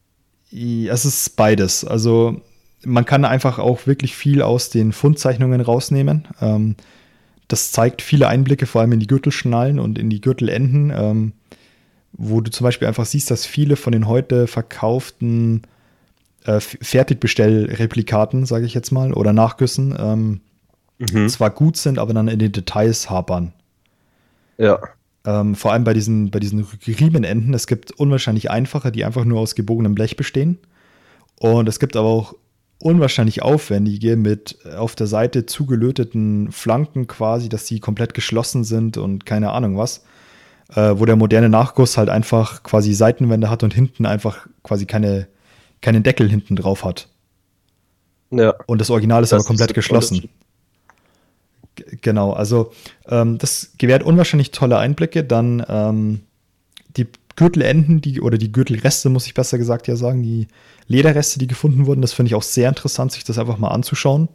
Es 0.52 1.06
ist 1.06 1.36
beides. 1.36 1.86
Also 1.86 2.42
man 2.84 3.06
kann 3.06 3.24
einfach 3.24 3.60
auch 3.60 3.86
wirklich 3.86 4.16
viel 4.16 4.42
aus 4.42 4.72
den 4.72 4.94
Fundzeichnungen 4.94 5.62
rausnehmen. 5.62 6.28
Ähm, 6.42 6.76
das 7.52 7.72
zeigt 7.72 8.02
viele 8.02 8.28
Einblicke, 8.28 8.66
vor 8.66 8.82
allem 8.82 8.94
in 8.94 9.00
die 9.00 9.08
Gürtelschnallen 9.08 9.80
und 9.80 10.00
in 10.00 10.10
die 10.10 10.22
Gürtelenden, 10.22 10.92
ähm, 10.96 11.34
wo 12.14 12.42
du 12.42 12.52
zum 12.52 12.66
Beispiel 12.66 12.88
einfach 12.88 13.06
siehst, 13.06 13.32
dass 13.32 13.46
viele 13.46 13.76
von 13.76 13.94
den 13.94 14.08
heute 14.08 14.48
verkauften 14.48 15.64
äh, 16.46 16.60
Fertigbestellreplikaten, 16.60 18.46
sage 18.46 18.66
ich 18.66 18.74
jetzt 18.74 18.92
mal, 18.92 19.14
oder 19.14 19.34
Nachgüssen, 19.34 19.96
ähm, 19.98 20.42
mhm. 21.00 21.30
zwar 21.30 21.50
gut 21.50 21.78
sind, 21.78 22.00
aber 22.00 22.14
dann 22.14 22.28
in 22.28 22.40
den 22.40 22.52
Details 22.52 23.10
hapern. 23.10 23.54
Ja. 24.58 24.80
Ähm, 25.26 25.56
vor 25.56 25.74
allem 25.74 25.84
bei 25.84 25.94
diesen, 25.94 26.32
bei 26.32 26.40
diesen 26.40 26.66
Riemenenden. 26.88 27.54
Es 27.54 27.68
gibt 27.68 27.92
unwahrscheinlich 27.92 28.50
einfache, 28.50 28.92
die 28.92 29.06
einfach 29.06 29.26
nur 29.26 29.40
aus 29.40 29.56
gebogenem 29.56 29.94
Blech 29.94 30.16
bestehen. 30.16 30.58
Und 31.38 31.68
es 31.70 31.80
gibt 31.80 31.96
aber 31.96 32.08
auch 32.08 32.36
unwahrscheinlich 32.82 33.42
aufwendige 33.42 34.16
mit 34.18 34.58
auf 34.78 34.96
der 34.96 35.08
Seite 35.08 35.46
zugelöteten 35.46 36.52
Flanken 36.52 37.08
quasi, 37.08 37.50
dass 37.50 37.68
sie 37.68 37.80
komplett 37.80 38.14
geschlossen 38.14 38.64
sind 38.64 38.98
und 38.98 39.26
keine 39.26 39.52
Ahnung 39.52 39.78
was. 39.78 40.04
Äh, 40.74 40.98
wo 40.98 41.06
der 41.06 41.18
moderne 41.18 41.50
Nachguss 41.50 41.98
halt 41.98 42.08
einfach 42.08 42.64
quasi 42.64 42.94
Seitenwände 42.94 43.50
hat 43.50 43.64
und 43.64 43.74
hinten 43.74 44.06
einfach 44.06 44.48
quasi 44.64 44.86
keine, 44.86 45.28
keinen 45.82 46.02
Deckel 46.02 46.30
hinten 46.30 46.56
drauf 46.56 46.86
hat. 46.86 47.10
Ja. 48.32 48.54
Und 48.68 48.80
das 48.80 48.90
Original 48.90 49.22
ist 49.22 49.34
das 49.34 49.42
aber 49.42 49.48
komplett 49.48 49.72
ist 49.72 49.76
geschlossen. 49.76 50.30
Genau, 52.02 52.32
also 52.32 52.72
ähm, 53.08 53.38
das 53.38 53.74
gewährt 53.78 54.04
unwahrscheinlich 54.04 54.52
tolle 54.52 54.78
Einblicke. 54.78 55.26
Dann 55.26 55.66
ähm, 55.68 56.22
die 56.22 56.31
Gürtelenden, 57.42 58.02
die, 58.02 58.22
oder 58.22 58.38
die 58.38 58.52
Gürtelreste, 58.52 59.10
muss 59.10 59.26
ich 59.26 59.34
besser 59.34 59.58
gesagt 59.58 59.88
ja 59.88 59.96
sagen, 59.96 60.22
die 60.22 60.48
Lederreste, 60.86 61.40
die 61.40 61.48
gefunden 61.48 61.88
wurden. 61.88 62.02
Das 62.02 62.14
finde 62.14 62.28
ich 62.28 62.36
auch 62.36 62.44
sehr 62.44 62.70
interessant, 62.70 63.12
sich 63.12 63.24
das 63.24 63.40
einfach 63.40 63.58
mal 63.58 63.70
anzuschauen. 63.70 64.30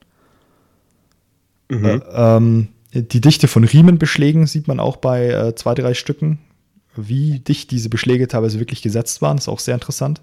Mhm. 1.69 1.85
Äh, 1.85 2.01
ähm, 2.13 2.69
die 2.93 3.21
Dichte 3.21 3.47
von 3.47 3.63
Riemenbeschlägen 3.63 4.49
sieht 4.49 4.67
man 4.67 4.81
auch 4.81 4.97
bei 4.97 5.29
äh, 5.29 5.55
zwei, 5.55 5.75
drei 5.75 5.95
Stücken. 5.95 6.41
Wie 6.97 7.39
dicht 7.39 7.71
diese 7.71 7.91
Beschläge 7.91 8.27
teilweise 8.27 8.59
wirklich 8.59 8.83
gesetzt 8.83 9.23
waren, 9.23 9.39
ist 9.39 9.47
auch 9.47 9.61
sehr 9.61 9.75
interessant. 9.75 10.21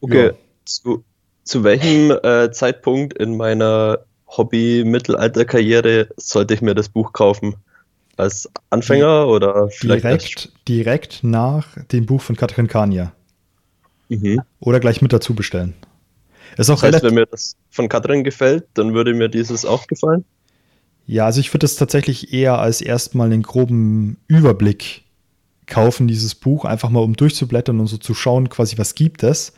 Okay, 0.00 0.26
ja. 0.26 0.32
zu, 0.64 1.02
zu 1.42 1.64
welchem 1.64 2.12
äh, 2.22 2.52
Zeitpunkt 2.52 3.18
in 3.18 3.36
meiner 3.36 4.04
Hobby-Mittelalter-Karriere 4.28 6.10
sollte 6.16 6.54
ich 6.54 6.62
mir 6.62 6.76
das 6.76 6.88
Buch 6.90 7.12
kaufen? 7.12 7.56
Als 8.16 8.48
Anfänger 8.70 9.26
oder 9.28 9.68
vielleicht 9.68 10.04
direkt, 10.04 10.52
direkt 10.68 11.24
nach 11.24 11.76
dem 11.92 12.06
Buch 12.06 12.22
von 12.22 12.36
Katrin 12.36 12.66
Kania. 12.66 13.12
Mhm. 14.08 14.40
Oder 14.60 14.80
gleich 14.80 15.02
mit 15.02 15.12
dazu 15.12 15.34
bestellen. 15.34 15.74
Ist 16.56 16.70
auch 16.70 16.80
das 16.80 16.94
heißt, 16.94 17.04
wenn 17.04 17.14
mir 17.14 17.26
das 17.26 17.56
von 17.70 17.88
Katrin 17.88 18.24
gefällt, 18.24 18.64
dann 18.74 18.94
würde 18.94 19.12
mir 19.12 19.28
dieses 19.28 19.64
auch 19.64 19.86
gefallen? 19.86 20.24
Ja, 21.06 21.26
also 21.26 21.40
ich 21.40 21.50
würde 21.52 21.64
das 21.64 21.76
tatsächlich 21.76 22.32
eher 22.32 22.58
als 22.58 22.80
erstmal 22.80 23.26
einen 23.26 23.42
groben 23.42 24.16
Überblick 24.26 25.04
kaufen, 25.66 26.08
dieses 26.08 26.34
Buch, 26.34 26.64
einfach 26.64 26.90
mal 26.90 27.00
um 27.00 27.14
durchzublättern 27.14 27.78
und 27.80 27.86
so 27.86 27.96
zu 27.96 28.14
schauen, 28.14 28.48
quasi, 28.48 28.78
was 28.78 28.94
gibt 28.94 29.22
es. 29.22 29.52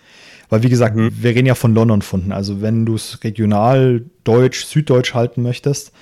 Weil, 0.48 0.62
wie 0.62 0.70
gesagt, 0.70 0.96
mhm. 0.96 1.12
wir 1.22 1.30
reden 1.30 1.46
ja 1.46 1.54
von 1.54 1.74
London-Funden. 1.74 2.32
Also, 2.32 2.62
wenn 2.62 2.86
du 2.86 2.94
es 2.94 3.22
regional, 3.22 4.04
deutsch, 4.24 4.64
süddeutsch 4.64 5.14
halten 5.14 5.42
möchtest, 5.42 5.92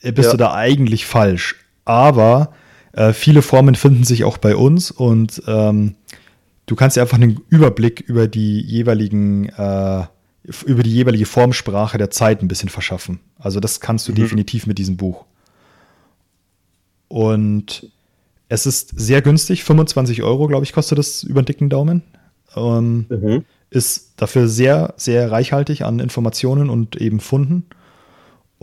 äh, 0.00 0.12
bist 0.12 0.28
ja. 0.28 0.32
du 0.32 0.36
da 0.38 0.54
eigentlich 0.54 1.06
falsch. 1.06 1.56
Aber 1.84 2.52
äh, 2.92 3.12
viele 3.12 3.42
Formen 3.42 3.74
finden 3.74 4.04
sich 4.04 4.24
auch 4.24 4.38
bei 4.38 4.56
uns 4.56 4.90
und 4.90 5.42
ähm, 5.46 5.96
du 6.66 6.76
kannst 6.76 6.96
dir 6.96 7.02
einfach 7.02 7.18
einen 7.18 7.40
Überblick 7.48 8.00
über 8.00 8.26
die 8.26 8.60
jeweiligen, 8.60 9.48
äh, 9.50 10.04
über 10.66 10.82
die 10.82 10.92
jeweilige 10.92 11.26
Formsprache 11.26 11.98
der 11.98 12.10
Zeit 12.10 12.42
ein 12.42 12.48
bisschen 12.48 12.68
verschaffen. 12.68 13.20
Also, 13.38 13.60
das 13.60 13.80
kannst 13.80 14.08
du 14.08 14.12
mhm. 14.12 14.16
definitiv 14.16 14.66
mit 14.66 14.78
diesem 14.78 14.96
Buch. 14.96 15.24
Und 17.08 17.90
es 18.48 18.66
ist 18.66 18.92
sehr 18.98 19.22
günstig, 19.22 19.64
25 19.64 20.22
Euro, 20.22 20.46
glaube 20.46 20.64
ich, 20.64 20.72
kostet 20.72 20.98
das 20.98 21.22
über 21.22 21.42
den 21.42 21.46
dicken 21.46 21.68
Daumen. 21.68 22.02
Ähm, 22.56 23.06
mhm 23.08 23.44
ist 23.74 24.12
dafür 24.16 24.48
sehr, 24.48 24.94
sehr 24.96 25.30
reichhaltig 25.30 25.82
an 25.82 25.98
Informationen 25.98 26.70
und 26.70 26.96
eben 26.96 27.20
Funden. 27.20 27.66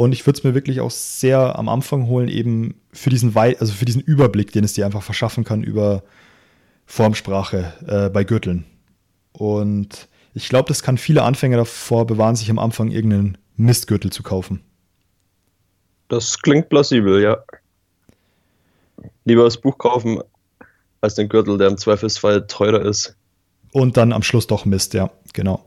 Und 0.02 0.14
ich 0.14 0.26
würde 0.26 0.40
es 0.40 0.44
mir 0.44 0.56
wirklich 0.56 0.82
auch 0.82 0.90
sehr 0.90 1.60
am 1.60 1.70
Anfang 1.70 2.08
holen, 2.08 2.28
eben 2.28 2.74
für 2.92 3.12
diesen 3.12 3.36
Wei 3.36 3.56
also 3.60 3.72
für 3.72 3.86
diesen 3.86 4.02
Überblick, 4.02 4.52
den 4.52 4.64
es 4.64 4.74
dir 4.74 4.88
einfach 4.88 5.04
verschaffen 5.04 5.44
kann 5.44 5.62
über 5.62 6.02
Formsprache 6.88 7.76
äh, 7.86 8.10
bei 8.10 8.24
Gürteln. 8.24 8.66
Und 9.32 10.10
ich 10.34 10.50
glaube, 10.50 10.70
das 10.70 10.82
kann 10.82 10.98
viele 10.98 11.22
Anfänger 11.22 11.58
davor 11.58 12.08
bewahren, 12.08 12.36
sich 12.36 12.50
am 12.50 12.58
Anfang 12.58 12.90
irgendeinen 12.90 13.38
Mistgürtel 13.58 14.12
zu 14.12 14.24
kaufen. 14.24 14.64
Das 16.08 16.40
klingt 16.42 16.70
plausibel, 16.70 17.22
ja. 17.22 17.38
Lieber 19.26 19.44
das 19.44 19.62
Buch 19.62 19.78
kaufen, 19.78 20.20
als 21.02 21.14
den 21.14 21.30
Gürtel, 21.30 21.60
der 21.60 21.68
im 21.68 21.78
Zweifelsfall 21.78 22.48
teurer 22.48 22.84
ist. 22.84 23.16
Und 23.72 23.98
dann 23.98 24.14
am 24.14 24.24
Schluss 24.24 24.48
doch 24.48 24.66
Mist, 24.66 24.96
ja, 24.96 25.12
genau. 25.32 25.64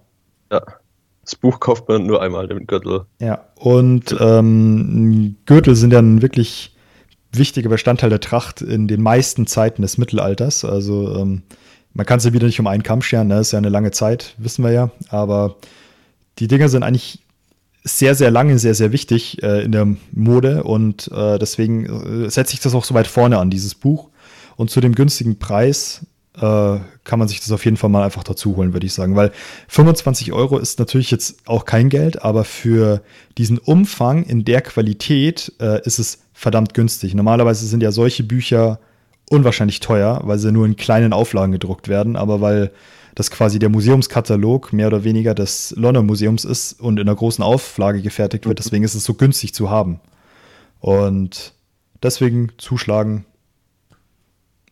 Ja. 0.51 0.61
Das 1.25 1.37
Buch 1.37 1.61
kauft 1.61 1.89
man 1.89 2.07
nur 2.07 2.23
einmal, 2.23 2.47
den 2.49 2.67
Gürtel. 2.67 3.07
Ja, 3.21 3.45
und 3.57 4.15
ähm, 4.21 5.37
Gürtel 5.47 5.75
sind 5.75 5.93
ja 5.93 5.99
ein 5.99 6.23
wirklich 6.23 6.75
wichtiger 7.33 7.69
Bestandteil 7.69 8.11
der 8.11 8.21
Tracht 8.21 8.61
in 8.61 8.89
den 8.89 9.03
meisten 9.03 9.47
Zeiten 9.47 9.83
des 9.83 9.99
Mittelalters. 9.99 10.65
Also 10.65 11.17
ähm, 11.17 11.43
man 11.93 12.07
kann 12.07 12.19
es 12.19 12.25
ja 12.25 12.33
wieder 12.33 12.47
nicht 12.47 12.61
um 12.61 12.67
einen 12.67 12.83
Kamm 12.83 13.03
scheren, 13.03 13.29
ne? 13.29 13.37
das 13.37 13.49
ist 13.49 13.53
ja 13.53 13.59
eine 13.59 13.69
lange 13.69 13.91
Zeit, 13.91 14.35
wissen 14.39 14.65
wir 14.65 14.73
ja. 14.73 14.91
Aber 15.09 15.57
die 16.39 16.49
Dinger 16.49 16.69
sind 16.69 16.83
eigentlich 16.83 17.21
sehr, 17.85 18.15
sehr 18.15 18.31
lange, 18.31 18.59
sehr, 18.59 18.75
sehr 18.75 18.93
wichtig 18.93 19.43
äh, 19.43 19.63
in 19.63 19.73
der 19.73 19.87
Mode 20.13 20.65
und 20.65 21.11
äh, 21.13 21.39
deswegen 21.39 22.25
äh, 22.25 22.31
setze 22.31 22.55
ich 22.55 22.61
das 22.61 22.75
auch 22.75 22.85
so 22.85 22.95
weit 22.95 23.07
vorne 23.07 23.39
an, 23.39 23.51
dieses 23.51 23.75
Buch. 23.75 24.09
Und 24.57 24.71
zu 24.71 24.81
dem 24.81 24.95
günstigen 24.95 25.39
Preis 25.39 26.07
äh, 26.37 26.79
kann 27.05 27.19
man 27.19 27.29
sich 27.29 27.41
das 27.41 27.53
auf 27.53 27.65
jeden 27.65 27.77
Fall 27.77 27.91
mal 27.91 28.03
einfach 28.03 28.25
dazu 28.25 28.57
holen, 28.57 28.73
würde 28.73 28.87
ich 28.87 28.93
sagen. 28.93 29.17
Weil 29.17 29.33
25 29.69 30.33
Euro 30.33 30.59
ist 30.59 30.79
natürlich 30.79 31.11
jetzt 31.11 31.37
auch 31.47 31.65
kein 31.65 31.89
Geld, 31.89 32.23
aber 32.23 32.45
für 32.45 33.03
diesen 33.39 33.59
Umfang 33.59 34.25
in 34.25 34.45
der 34.45 34.61
Qualität 34.61 35.53
äh, 35.61 35.81
ist 35.85 35.99
es 35.99 36.21
verdammt 36.33 36.75
günstig. 36.75 37.15
Normalerweise 37.15 37.67
sind 37.67 37.83
ja 37.83 37.93
solche 37.93 38.25
Bücher 38.25 38.81
unwahrscheinlich 39.31 39.81
teuer, 39.81 40.21
weil 40.25 40.39
sie 40.39 40.53
nur 40.53 40.67
in 40.67 40.77
kleinen 40.77 41.13
Auflagen 41.13 41.53
gedruckt 41.53 41.89
werden, 41.89 42.17
aber 42.17 42.41
weil 42.41 42.73
das 43.15 43.31
quasi 43.31 43.61
der 43.61 43.69
Museumskatalog 43.69 44.73
mehr 44.73 44.89
oder 44.89 45.05
weniger 45.05 45.35
des 45.35 45.73
London 45.77 46.05
Museums 46.05 46.45
ist 46.45 46.81
und 46.81 46.99
in 46.99 47.09
einer 47.09 47.17
großen 47.17 47.45
Auflage 47.45 48.03
gefertigt 48.03 48.47
wird, 48.47 48.59
deswegen 48.59 48.85
ist 48.85 48.95
es 48.95 49.05
so 49.05 49.15
günstig 49.15 49.55
zu 49.55 49.71
haben. 49.71 50.01
Und 50.81 51.55
deswegen 52.03 52.51
zuschlagen 52.59 53.25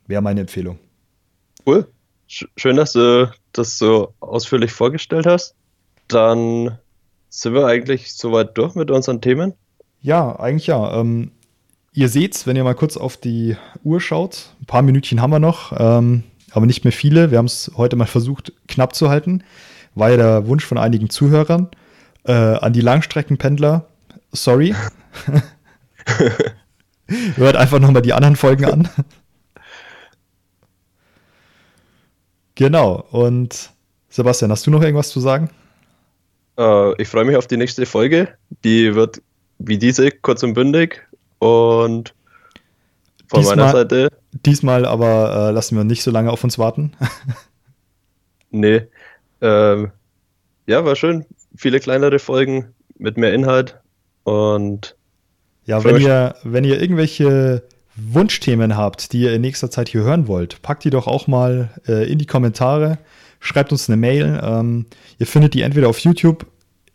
wäre 0.09 0.23
meine 0.23 0.41
Empfehlung. 0.41 0.79
Cool. 1.67 1.87
Schön, 2.27 2.77
dass 2.77 2.93
du 2.93 3.31
das 3.53 3.79
so 3.79 4.15
ausführlich 4.21 4.73
vorgestellt 4.73 5.27
hast. 5.27 5.55
Dann 6.09 6.79
sind 7.29 7.55
wir 7.55 7.67
eigentlich 7.67 8.15
soweit 8.15 8.57
durch 8.57 8.75
mit 8.75 8.91
unseren 8.91 9.21
Themen. 9.21 9.55
Ja, 10.01 10.39
eigentlich 10.39 10.67
ja. 10.67 10.99
Ähm, 10.99 11.33
ihr 11.93 12.09
seht's, 12.09 12.47
wenn 12.47 12.57
ihr 12.57 12.65
mal 12.65 12.75
kurz 12.75 12.97
auf 12.97 13.17
die 13.17 13.57
Uhr 13.85 14.01
schaut. 14.01 14.55
Ein 14.61 14.67
paar 14.67 14.83
Minütchen 14.83 15.21
haben 15.21 15.31
wir 15.31 15.39
noch, 15.39 15.73
ähm, 15.79 16.25
aber 16.53 16.67
nicht 16.67 16.85
mehr 16.85 16.93
viele. 16.93 17.31
Wir 17.31 17.39
haben 17.39 17.47
es 17.47 17.71
heute 17.77 17.97
mal 17.97 18.07
versucht, 18.07 18.53
knapp 18.67 18.95
zu 18.95 19.11
halten. 19.11 19.45
War 19.95 20.11
ja 20.11 20.17
der 20.17 20.47
Wunsch 20.47 20.65
von 20.65 20.79
einigen 20.79 21.11
Zuhörern. 21.11 21.69
Äh, 22.25 22.33
an 22.33 22.73
die 22.73 22.81
Langstreckenpendler, 22.81 23.87
sorry. 24.33 24.75
Hört 27.37 27.57
einfach 27.57 27.79
nochmal 27.79 28.03
die 28.03 28.13
anderen 28.13 28.37
Folgen 28.37 28.65
an. 28.65 28.89
Genau. 32.55 33.05
Und 33.11 33.71
Sebastian, 34.09 34.51
hast 34.51 34.67
du 34.67 34.71
noch 34.71 34.83
irgendwas 34.83 35.09
zu 35.09 35.21
sagen? 35.21 35.51
Äh, 36.59 37.01
ich 37.01 37.09
freue 37.09 37.25
mich 37.25 37.37
auf 37.37 37.47
die 37.47 37.57
nächste 37.57 37.87
Folge. 37.87 38.29
Die 38.65 38.95
wird 38.95 39.23
wie 39.59 39.79
diese 39.79 40.11
kurz 40.11 40.43
und 40.43 40.55
bündig. 40.55 41.07
Und 41.39 42.15
von 43.29 43.41
diesmal, 43.41 43.57
meiner 43.57 43.73
Seite. 43.73 44.09
Diesmal 44.45 44.85
aber 44.85 45.49
äh, 45.49 45.51
lassen 45.53 45.77
wir 45.77 45.85
nicht 45.85 46.03
so 46.03 46.11
lange 46.11 46.31
auf 46.31 46.45
uns 46.45 46.59
warten. 46.59 46.93
nee. 48.51 48.83
Ähm, 49.41 49.91
ja, 50.67 50.85
war 50.85 50.97
schön. 50.97 51.25
Viele 51.57 51.81
kleinere 51.81 52.19
Folgen 52.19 52.75
mit 52.99 53.17
mehr 53.17 53.33
Inhalt. 53.33 53.79
Und. 54.25 54.97
Ja, 55.65 55.83
wenn 55.85 56.01
ihr, 56.01 56.35
wenn 56.43 56.65
ihr 56.65 56.81
irgendwelche 56.81 57.63
Wunschthemen 57.97 58.77
habt, 58.77 59.13
die 59.13 59.23
ihr 59.23 59.35
in 59.35 59.43
nächster 59.43 59.71
Zeit 59.71 59.89
hier 59.89 60.03
hören 60.03 60.27
wollt, 60.27 60.63
packt 60.63 60.85
die 60.85 60.91
doch 60.91 61.07
auch 61.07 61.27
mal 61.27 61.71
äh, 61.87 62.11
in 62.11 62.19
die 62.19 62.27
Kommentare. 62.27 62.99
Schreibt 63.41 63.73
uns 63.73 63.89
eine 63.89 63.97
Mail. 63.97 64.41
Ähm, 64.43 64.87
ihr 65.19 65.27
findet 65.27 65.55
die 65.55 65.63
entweder 65.63 65.89
auf 65.89 65.99
YouTube 65.99 66.47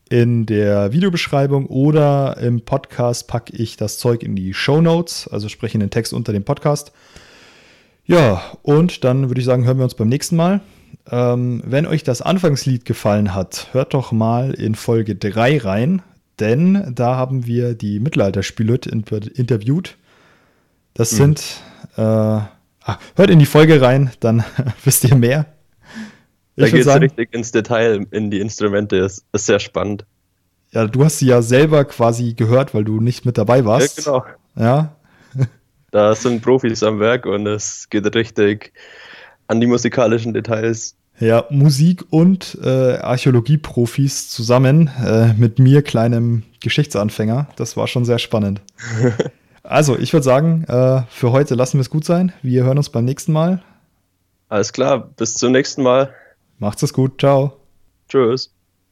in 0.10 0.46
der 0.46 0.94
Videobeschreibung 0.94 1.66
oder 1.68 2.38
im 2.38 2.62
Podcast 2.62 3.28
packe 3.28 3.56
ich 3.56 3.78
das 3.78 3.98
Zeug 3.98 4.24
in 4.24 4.36
die 4.36 4.54
Show 4.54 4.82
Notes, 4.82 5.28
also 5.28 5.50
spreche 5.50 5.76
in 5.76 5.82
den 5.82 5.90
Text 5.90 6.14
unter 6.14 6.32
dem 6.32 6.44
Podcast. 6.44 6.94
Ja, 8.06 8.42
und 8.64 9.04
dann 9.04 9.28
würde 9.30 9.42
ich 9.42 9.46
sagen, 9.46 9.66
hören 9.66 9.78
wir 9.78 9.84
uns 9.84 9.96
beim 9.96 10.08
nächsten 10.08 10.38
Mal. 10.38 10.62
Ähm, 11.12 11.62
wenn 11.66 11.86
euch 11.86 12.04
das 12.04 12.22
Anfangslied 12.22 12.86
gefallen 12.86 13.36
hat, 13.36 13.68
hört 13.74 13.94
doch 13.94 14.12
mal 14.12 14.54
in 14.54 14.76
Folge 14.76 15.16
3 15.16 15.58
rein, 15.60 16.02
denn 16.40 16.94
da 16.96 17.18
haben 17.18 17.46
wir 17.46 17.74
die 17.74 18.00
Mittelalterspielhüt 18.00 18.86
interviewt 18.88 19.98
das 20.98 21.12
mhm. 21.12 21.18
sind, 21.18 21.44
äh, 21.96 22.02
ah, 22.02 22.50
hört 23.16 23.30
in 23.30 23.38
die 23.38 23.46
Folge 23.46 23.82
rein, 23.82 24.12
dann 24.20 24.44
wisst 24.84 25.04
ihr 25.04 25.16
mehr. 25.16 25.46
Ich 26.56 26.64
da 26.64 26.70
geht 26.72 26.88
es 26.88 27.02
richtig 27.02 27.34
ins 27.34 27.52
Detail, 27.52 28.08
in 28.10 28.32
die 28.32 28.40
Instrumente, 28.40 28.98
ist, 28.98 29.24
ist 29.32 29.46
sehr 29.46 29.60
spannend. 29.60 30.06
Ja, 30.72 30.88
du 30.88 31.06
hast 31.06 31.20
sie 31.20 31.28
ja 31.28 31.44
selber 31.44 31.86
quasi 31.86 32.34
gehört, 32.34 32.74
weil 32.74 32.84
du 32.84 33.00
nicht 33.00 33.26
mit 33.26 33.38
dabei 33.38 33.64
warst. 33.64 34.06
Ja, 34.06 34.12
genau. 34.14 34.26
Ja. 34.56 34.96
da 35.92 36.16
sind 36.16 36.42
Profis 36.42 36.82
am 36.82 37.00
Werk 37.00 37.28
und 37.28 37.46
es 37.46 37.88
geht 37.92 38.14
richtig 38.16 38.74
an 39.46 39.62
die 39.62 39.68
musikalischen 39.68 40.34
Details. 40.34 40.96
Ja, 41.20 41.46
Musik 41.52 42.06
und 42.10 42.58
äh, 42.64 42.98
Archäologie-Profis 42.98 44.30
zusammen 44.30 44.90
äh, 45.04 45.34
mit 45.34 45.60
mir, 45.60 45.84
kleinem 45.84 46.44
Geschichtsanfänger. 46.60 47.48
Das 47.56 47.78
war 47.78 47.88
schon 47.88 48.04
sehr 48.04 48.20
spannend. 48.20 48.62
Also, 49.70 49.98
ich 49.98 50.14
würde 50.14 50.24
sagen, 50.24 50.64
äh, 50.64 51.02
für 51.10 51.34
heute 51.34 51.56
lassen 51.56 51.78
wir 51.78 51.82
es 51.82 51.90
gut 51.90 52.06
sein. 52.06 52.32
Wir 52.42 52.64
hören 52.64 52.78
uns 52.78 52.90
beim 52.90 53.04
nächsten 53.04 53.34
Mal. 53.34 53.62
Alles 54.48 54.72
klar, 54.72 55.10
bis 55.18 55.34
zum 55.34 55.52
nächsten 55.52 55.84
Mal. 55.84 56.14
Macht's 56.58 56.84
es 56.84 56.94
gut, 56.94 57.20
ciao. 57.20 57.60
Tschüss. 58.08 58.57